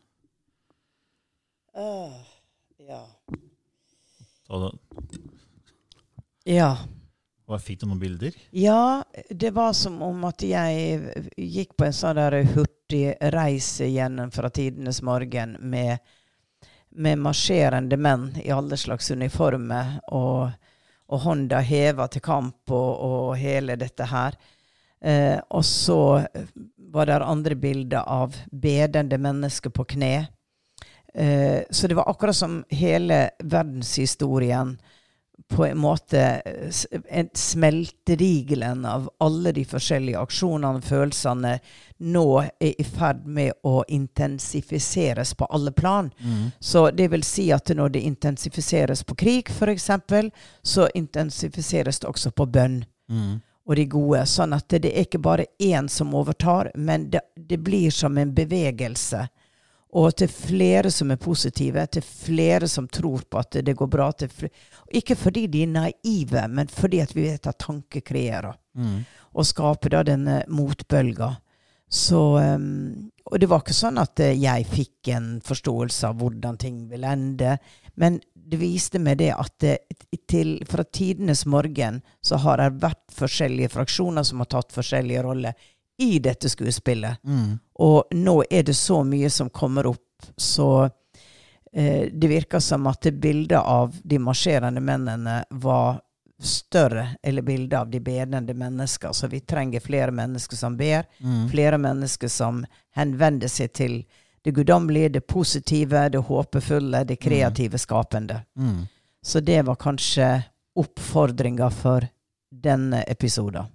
Åh, 1.78 2.14
ja. 2.88 3.04
Så 4.48 4.60
da, 4.64 4.72
Ja. 6.46 6.72
og 7.46 7.62
fikk 7.62 7.84
du 7.84 7.86
noen 7.86 8.00
bilder? 8.02 8.34
Ja, 8.50 9.04
det 9.30 9.52
var 9.54 9.74
som 9.78 10.02
om 10.02 10.24
at 10.26 10.42
jeg 10.42 11.14
gikk 11.38 11.78
på 11.78 11.86
en 11.86 11.94
sånn 11.94 12.18
der 12.18 12.40
hurtig 12.56 13.14
reise 13.38 13.86
gjennom 13.86 14.34
fra 14.34 14.50
tidenes 14.50 15.04
morgen 15.06 15.58
med, 15.60 16.00
med 16.90 17.22
marsjerende 17.22 18.02
menn 18.02 18.32
i 18.42 18.50
alle 18.50 18.78
slags 18.82 19.12
uniformer 19.12 20.00
og, 20.10 20.50
og 21.06 21.26
hånda 21.30 21.62
heva 21.62 22.08
til 22.10 22.26
kamp 22.26 22.72
og, 22.72 22.94
og 22.98 23.36
hele 23.38 23.78
dette 23.78 24.10
her. 24.10 24.34
Eh, 25.02 25.40
og 25.50 25.66
så 25.66 26.26
var 26.92 27.06
det 27.06 27.18
andre 27.22 27.56
bilder 27.56 28.04
av 28.10 28.36
bedende 28.52 29.18
mennesker 29.22 29.70
på 29.70 29.86
kne. 29.86 30.28
Eh, 31.14 31.64
så 31.70 31.88
det 31.88 31.96
var 31.96 32.10
akkurat 32.10 32.36
som 32.36 32.64
hele 32.70 33.30
verdenshistorien 33.44 34.78
på 35.54 35.66
en 35.66 35.78
måte 35.78 36.20
eh, 36.46 36.68
s- 36.68 36.88
en 37.10 37.30
smeltedigelen 37.34 38.86
av 38.86 39.10
alle 39.24 39.52
de 39.56 39.64
forskjellige 39.66 40.20
aksjonene 40.20 40.80
og 40.82 40.84
følelsene 40.84 41.54
nå 42.00 42.26
er 42.60 42.74
i 42.82 42.84
ferd 42.84 43.26
med 43.26 43.54
å 43.64 43.84
intensifiseres 43.88 45.34
på 45.38 45.46
alle 45.46 45.72
plan. 45.72 46.12
Så 46.60 46.90
det 46.92 47.08
vil 47.14 47.24
si 47.24 47.52
at 47.54 47.70
når 47.70 47.90
det 47.96 48.02
intensifiseres 48.06 49.04
på 49.04 49.16
krig, 49.16 49.50
f.eks., 49.50 49.90
så 50.64 50.90
intensifiseres 50.96 52.00
det 52.00 52.08
også 52.10 52.32
på 52.32 52.46
bønn 52.46 52.84
og 53.68 53.76
de 53.76 53.86
gode. 53.92 54.24
Sånn 54.26 54.56
at 54.56 54.70
det 54.72 54.92
er 54.94 55.04
ikke 55.06 55.20
bare 55.24 55.46
én 55.60 55.90
som 55.92 56.16
overtar, 56.16 56.72
men 56.76 57.10
det, 57.12 57.22
det 57.36 57.60
blir 57.60 57.92
som 57.92 58.18
en 58.18 58.34
bevegelse. 58.36 59.28
Og 59.98 60.16
til 60.20 60.30
flere 60.30 60.92
som 60.92 61.12
er 61.12 61.20
positive, 61.20 61.86
til 61.88 62.04
flere 62.04 62.68
som 62.68 62.88
tror 62.88 63.24
på 63.30 63.40
at 63.40 63.60
det 63.64 63.76
går 63.76 63.88
bra. 63.88 64.10
Ikke 64.92 65.16
fordi 65.16 65.48
de 65.48 65.64
er 65.64 65.72
naive, 65.74 66.44
men 66.48 66.68
fordi 66.68 67.04
vi 67.14 67.28
vet 67.30 67.48
at 67.48 67.60
tanke 67.64 68.02
kreerer. 68.02 68.56
Og 69.34 69.48
skaper 69.48 69.96
da 69.96 70.04
denne 70.04 70.42
motbølga. 70.48 71.32
Så 71.90 72.38
um, 72.38 73.10
Og 73.32 73.40
det 73.40 73.48
var 73.48 73.64
ikke 73.64 73.76
sånn 73.76 74.00
at 74.00 74.20
eh, 74.24 74.36
jeg 74.40 74.68
fikk 74.68 75.10
en 75.16 75.38
forståelse 75.44 76.10
av 76.10 76.20
hvordan 76.20 76.58
ting 76.60 76.82
vil 76.92 77.04
ende. 77.08 77.58
Men 78.00 78.20
det 78.34 78.60
viste 78.62 79.00
meg 79.04 79.18
det 79.20 79.34
at 79.36 79.54
det, 79.60 79.78
til, 80.32 80.58
fra 80.70 80.84
tidenes 80.84 81.46
morgen 81.46 82.00
så 82.24 82.40
har 82.44 82.62
det 82.62 82.82
vært 82.84 83.04
forskjellige 83.12 83.74
fraksjoner 83.74 84.24
som 84.24 84.44
har 84.44 84.52
tatt 84.54 84.76
forskjellige 84.76 85.24
roller 85.26 85.68
i 86.00 86.20
dette 86.24 86.50
skuespillet. 86.50 87.20
Og 87.84 88.16
nå 88.16 88.38
er 88.50 88.64
det 88.64 88.78
så 88.78 89.02
mye 89.04 89.30
som 89.34 89.50
kommer 89.50 89.90
opp, 89.90 90.30
så 90.38 90.86
eh, 91.74 92.08
det 92.14 92.32
virker 92.32 92.64
som 92.64 92.88
at 92.88 93.10
bildet 93.12 93.60
av 93.60 93.96
de 94.04 94.20
marsjerende 94.22 94.84
mennene 94.84 95.42
var 95.50 96.00
større, 96.44 97.08
eller 97.24 97.42
bilde 97.42 97.80
av 97.80 97.90
de 97.90 98.00
bedende 98.00 98.54
mennesker. 98.54 99.12
Så 99.14 99.28
vi 99.28 99.40
trenger 99.40 99.80
flere 99.82 100.12
mennesker 100.12 100.56
som 100.60 100.78
ber, 100.78 101.08
flere 101.52 101.78
mennesker 101.82 102.30
som 102.30 102.62
henvender 102.96 103.50
seg 103.50 103.74
til 103.74 103.98
det 104.46 104.54
guddommelige, 104.56 105.10
det 105.18 105.24
positive, 105.28 106.06
det 106.14 106.22
håpefulle, 106.24 107.02
det 107.10 107.18
kreative, 107.20 107.78
skapende. 107.82 108.42
Så 109.26 109.40
det 109.44 109.62
var 109.68 109.76
kanskje 109.82 110.30
oppfordringa 110.78 111.68
for 111.74 112.06
denne 112.54 113.02
episoden. 113.10 113.66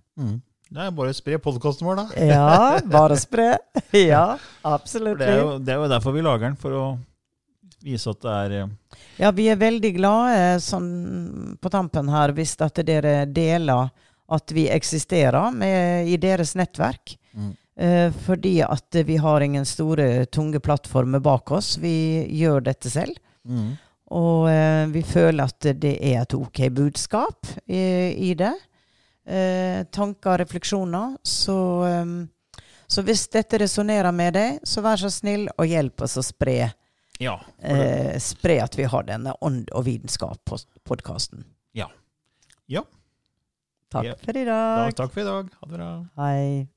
Det 0.72 0.80
er 0.86 0.94
bare 0.96 1.12
å 1.12 1.16
spre 1.16 1.36
podkasten 1.42 1.84
vår, 1.84 1.98
da. 1.98 2.04
Ja, 2.24 2.78
bare 2.94 3.18
spre. 3.20 3.50
Ja, 3.92 4.38
absolutt. 4.64 5.18
det, 5.20 5.28
er 5.28 5.42
jo, 5.42 5.58
det 5.60 5.74
er 5.74 5.82
jo 5.82 5.88
derfor 5.92 6.14
vi 6.16 6.22
lager 6.24 6.46
den, 6.46 6.56
for 6.56 6.72
å 6.78 6.84
vise 7.84 8.14
at 8.14 8.22
det 8.22 8.36
er 8.46 8.54
eh, 8.62 8.70
Ja, 9.22 9.30
vi 9.30 9.46
er 9.52 9.60
veldig 9.60 9.92
glade 9.94 10.60
sånn 10.64 11.56
på 11.62 11.70
tampen 11.70 12.08
her 12.10 12.32
hvis 12.34 12.56
at 12.64 12.80
dere 12.82 13.22
deler 13.30 13.92
at 14.32 14.54
vi 14.54 14.64
eksisterer 14.72 15.52
med, 15.54 16.08
i 16.10 16.16
deres 16.18 16.56
nettverk. 16.58 17.14
Mm. 17.36 17.52
Eh, 17.76 18.08
fordi 18.26 18.56
at 18.66 18.98
vi 19.06 19.16
har 19.22 19.44
ingen 19.44 19.66
store, 19.68 20.26
tunge 20.26 20.60
plattformer 20.60 21.22
bak 21.22 21.52
oss. 21.54 21.76
Vi 21.78 22.26
gjør 22.42 22.66
dette 22.72 22.90
selv. 22.90 23.16
mm. 23.48 23.72
Og 24.12 24.44
eh, 24.50 24.86
vi 24.92 25.00
føler 25.08 25.48
at 25.48 25.70
det 25.80 25.94
er 25.96 26.18
et 26.20 26.34
ok 26.36 26.66
budskap 26.76 27.48
i, 27.64 27.80
i 28.28 28.34
det. 28.36 28.52
Eh, 29.24 29.86
tanker 29.88 30.42
refleksjoner. 30.42 31.14
Så, 31.24 31.56
eh, 31.88 32.60
så 32.86 33.04
hvis 33.06 33.24
dette 33.32 33.62
resonnerer 33.62 34.12
med 34.12 34.36
deg, 34.36 34.60
så 34.68 34.84
vær 34.84 35.00
så 35.00 35.08
snill 35.12 35.46
og 35.56 35.64
hjelp 35.70 36.04
oss 36.04 36.18
å 36.20 36.26
spre, 36.26 36.72
Ja. 37.22 37.36
for 37.60 37.68
det- 37.78 38.14
eh, 38.14 38.18
spre 38.18 38.58
at 38.62 38.74
vi 38.78 38.82
har 38.90 39.02
denne 39.06 39.34
ånd 39.40 39.68
og 39.72 39.84
vitenskap-podkasten. 39.86 41.44
ja. 41.74 41.86
ja. 42.66 42.82
Takk 43.92 44.04
Ja. 44.08 44.14
for 44.24 44.30
i 44.36 44.44
Da, 44.44 44.86
dag. 44.86 44.94
takk 44.96 45.12
for 45.12 45.20
i 45.20 45.24
dag. 45.24 45.50
Ha 45.60 45.66
det 45.68 45.76
bra. 45.78 45.90
Hei. 46.16 46.68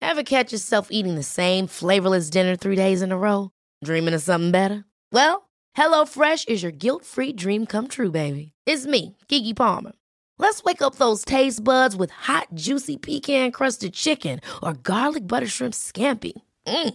Ever 0.00 0.22
catch 0.22 0.52
yourself 0.52 0.88
eating 0.90 1.14
the 1.16 1.22
same 1.22 1.66
flavorless 1.66 2.30
dinner 2.30 2.56
three 2.56 2.76
days 2.76 3.02
in 3.02 3.10
a 3.10 3.16
row? 3.16 3.50
Dreaming 3.84 4.14
of 4.14 4.22
something 4.22 4.50
better? 4.52 4.84
Well, 5.10 5.48
HelloFresh 5.76 6.48
is 6.48 6.62
your 6.62 6.70
guilt 6.72 7.04
free 7.04 7.32
dream 7.32 7.66
come 7.66 7.88
true, 7.88 8.10
baby. 8.10 8.52
It's 8.66 8.86
me, 8.86 9.16
Gigi 9.28 9.54
Palmer. 9.54 9.92
Let's 10.38 10.62
wake 10.62 10.82
up 10.82 10.96
those 10.96 11.24
taste 11.24 11.64
buds 11.64 11.96
with 11.96 12.10
hot, 12.10 12.48
juicy 12.54 12.96
pecan 12.96 13.50
crusted 13.50 13.92
chicken 13.94 14.40
or 14.62 14.74
garlic 14.74 15.26
butter 15.26 15.46
shrimp 15.48 15.74
scampi. 15.74 16.32
Mm. 16.66 16.94